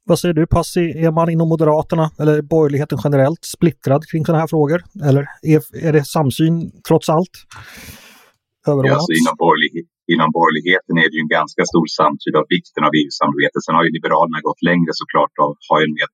Vad 0.10 0.19
säger 0.22 0.36
du 0.41 0.45
Passi, 0.58 0.86
är 1.06 1.12
man 1.19 1.28
inom 1.34 1.48
Moderaterna 1.54 2.06
eller 2.22 2.36
borgerligheten 2.54 3.00
generellt 3.06 3.43
splittrad 3.56 4.02
kring 4.10 4.22
sådana 4.26 4.41
här 4.43 4.52
frågor? 4.56 4.80
Eller 5.08 5.24
är, 5.54 5.60
är 5.88 5.93
det 5.98 6.04
samsyn 6.17 6.54
trots 6.88 7.08
allt? 7.15 7.36
Ja, 8.65 8.72
alltså 8.98 9.12
inom, 9.19 9.36
borgerlig, 9.45 9.74
inom 10.13 10.30
borgerligheten 10.38 10.93
är 11.04 11.08
det 11.10 11.15
ju 11.17 11.24
en 11.28 11.36
ganska 11.39 11.62
stor 11.72 11.88
samsyn 12.00 12.36
av 12.39 12.45
vikten 12.56 12.84
av 12.88 12.91
EU-samarbetet. 13.00 13.62
Sen 13.65 13.76
har 13.78 13.84
ju 13.88 13.91
Liberalerna 13.98 14.39
gått 14.50 14.62
längre 14.69 14.91
såklart 15.02 15.34
och 15.43 15.56
har 15.69 15.80
ju 15.84 15.88
mer, 15.98 16.10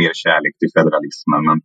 mer 0.00 0.12
kärlek 0.22 0.54
till 0.60 0.72
federalismen. 0.76 1.42
Men 1.48 1.58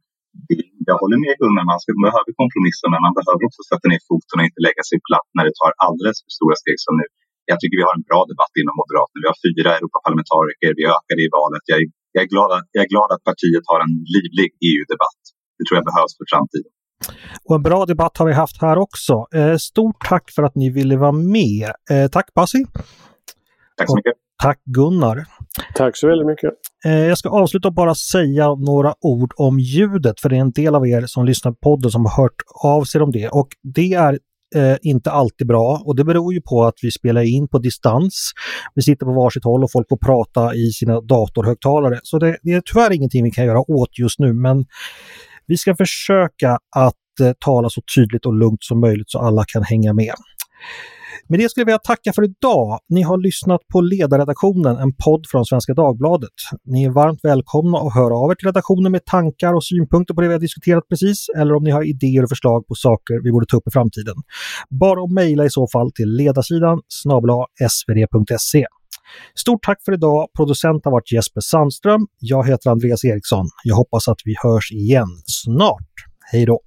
jag 0.89 0.97
håller 1.01 1.19
med 1.25 1.33
Gunnar, 1.41 1.65
man 1.73 1.79
ska, 1.81 1.89
behöver 2.07 2.31
kompromissa 2.41 2.85
men 2.93 3.01
man 3.05 3.13
behöver 3.17 3.41
också 3.47 3.61
sätta 3.71 3.85
ner 3.91 4.01
foten 4.09 4.35
och 4.39 4.47
inte 4.49 4.61
lägga 4.67 4.83
sig 4.89 4.97
platt 5.07 5.29
när 5.35 5.43
det 5.47 5.55
tar 5.61 5.71
alldeles 5.85 6.17
för 6.23 6.31
stora 6.37 6.55
steg 6.63 6.77
som 6.85 6.93
nu 7.01 7.05
jag 7.51 7.57
tycker 7.59 7.75
vi 7.81 7.85
har 7.89 7.95
en 7.99 8.07
bra 8.11 8.21
debatt 8.31 8.53
inom 8.61 8.75
Moderaterna. 8.81 9.19
Vi 9.23 9.29
har 9.31 9.37
fyra 9.47 9.69
Europaparlamentariker, 9.77 10.69
vi 10.79 10.83
ökade 10.95 11.21
i 11.27 11.29
valet. 11.37 11.63
Jag 11.71 11.77
är, 11.81 11.85
jag, 12.15 12.21
är 12.25 12.29
glad 12.33 12.49
att, 12.57 12.67
jag 12.75 12.81
är 12.85 12.89
glad 12.95 13.09
att 13.13 13.23
partiet 13.31 13.65
har 13.71 13.79
en 13.85 13.93
livlig 14.15 14.49
EU-debatt. 14.69 15.21
Det 15.57 15.63
tror 15.65 15.75
jag 15.79 15.85
behövs 15.91 16.13
för 16.19 16.27
framtiden. 16.33 16.71
Och 17.47 17.55
en 17.59 17.65
bra 17.69 17.79
debatt 17.93 18.17
har 18.19 18.25
vi 18.31 18.35
haft 18.43 18.57
här 18.61 18.77
också. 18.87 19.13
Eh, 19.39 19.57
stort 19.69 19.99
tack 20.09 20.25
för 20.35 20.43
att 20.47 20.55
ni 20.61 20.67
ville 20.79 20.95
vara 21.05 21.17
med. 21.37 21.69
Eh, 21.91 22.07
tack 22.15 22.27
Pasi! 22.37 22.61
Tack 23.77 23.89
så 23.89 23.95
mycket! 23.95 24.13
tack 24.43 24.61
Gunnar! 24.65 25.25
Tack 25.75 25.97
så 25.97 26.07
väldigt 26.07 26.27
mycket! 26.27 26.49
Eh, 26.85 26.91
jag 26.91 27.17
ska 27.17 27.29
avsluta 27.29 27.67
och 27.67 27.73
bara 27.73 27.95
säga 27.95 28.55
några 28.55 28.93
ord 29.01 29.33
om 29.37 29.59
ljudet, 29.59 30.19
för 30.19 30.29
det 30.29 30.35
är 30.35 30.41
en 30.41 30.51
del 30.51 30.75
av 30.75 30.87
er 30.87 31.03
som 31.07 31.25
lyssnar 31.25 31.51
på 31.51 31.57
podden 31.61 31.91
som 31.91 32.05
har 32.05 32.23
hört 32.23 32.41
av 32.63 32.83
sig 32.83 33.01
om 33.01 33.11
det. 33.11 33.29
Och 33.29 33.47
det 33.75 33.93
är 33.93 34.19
eh, 34.55 34.77
inte 34.81 35.11
alltid 35.11 35.47
bra 35.47 35.81
och 35.85 35.95
det 35.95 36.03
beror 36.03 36.33
ju 36.33 36.41
på 36.41 36.65
att 36.65 36.75
vi 36.81 36.91
spelar 36.91 37.21
in 37.21 37.47
på 37.47 37.59
distans. 37.59 38.31
Vi 38.75 38.81
sitter 38.81 39.05
på 39.05 39.13
varsitt 39.13 39.43
håll 39.43 39.63
och 39.63 39.71
folk 39.71 39.89
får 39.89 39.97
prata 39.97 40.55
i 40.55 40.71
sina 40.71 41.01
datorhögtalare. 41.01 41.99
Så 42.03 42.19
det, 42.19 42.37
det 42.43 42.53
är 42.53 42.61
tyvärr 42.65 42.91
ingenting 42.91 43.23
vi 43.23 43.31
kan 43.31 43.45
göra 43.45 43.71
åt 43.71 43.99
just 43.99 44.19
nu 44.19 44.33
men 44.33 44.65
vi 45.47 45.57
ska 45.57 45.75
försöka 45.75 46.59
att 46.75 47.19
eh, 47.21 47.31
tala 47.39 47.69
så 47.69 47.81
tydligt 47.95 48.25
och 48.25 48.33
lugnt 48.33 48.63
som 48.63 48.79
möjligt 48.79 49.09
så 49.09 49.19
alla 49.19 49.43
kan 49.47 49.63
hänga 49.63 49.93
med. 49.93 50.13
Med 51.27 51.39
det 51.39 51.49
skulle 51.49 51.61
jag 51.61 51.65
vilja 51.65 51.77
tacka 51.79 52.13
för 52.13 52.23
idag. 52.23 52.79
Ni 52.89 53.01
har 53.01 53.17
lyssnat 53.17 53.61
på 53.73 53.81
Ledarredaktionen, 53.81 54.77
en 54.77 54.93
podd 54.95 55.25
från 55.31 55.45
Svenska 55.45 55.73
Dagbladet. 55.73 56.37
Ni 56.65 56.83
är 56.83 56.89
varmt 56.89 57.19
välkomna 57.23 57.77
att 57.77 57.93
höra 57.93 58.15
av 58.17 58.31
er 58.31 58.35
till 58.35 58.47
redaktionen 58.47 58.91
med 58.91 59.05
tankar 59.05 59.53
och 59.53 59.63
synpunkter 59.63 60.13
på 60.13 60.21
det 60.21 60.27
vi 60.27 60.33
har 60.33 60.39
diskuterat 60.39 60.83
precis, 60.89 61.25
eller 61.37 61.53
om 61.55 61.63
ni 61.63 61.71
har 61.71 61.83
idéer 61.83 62.23
och 62.23 62.29
förslag 62.29 62.67
på 62.67 62.75
saker 62.75 63.23
vi 63.23 63.31
borde 63.31 63.45
ta 63.45 63.57
upp 63.57 63.67
i 63.67 63.71
framtiden. 63.71 64.15
Bara 64.69 65.03
att 65.03 65.11
mejla 65.11 65.45
i 65.45 65.49
så 65.49 65.67
fall 65.73 65.91
till 65.91 66.09
ledarsidan 66.09 66.81
snabla 66.87 67.45
svd.se. 67.69 68.65
Stort 69.35 69.63
tack 69.63 69.77
för 69.85 69.93
idag! 69.93 70.27
Producent 70.37 70.85
har 70.85 70.91
varit 70.91 71.11
Jesper 71.11 71.41
Sandström. 71.41 72.07
Jag 72.19 72.47
heter 72.47 72.69
Andreas 72.69 73.05
Eriksson. 73.05 73.45
Jag 73.63 73.75
hoppas 73.75 74.07
att 74.07 74.19
vi 74.25 74.35
hörs 74.43 74.71
igen 74.71 75.07
snart. 75.25 75.93
Hej 76.31 76.45
då! 76.45 76.59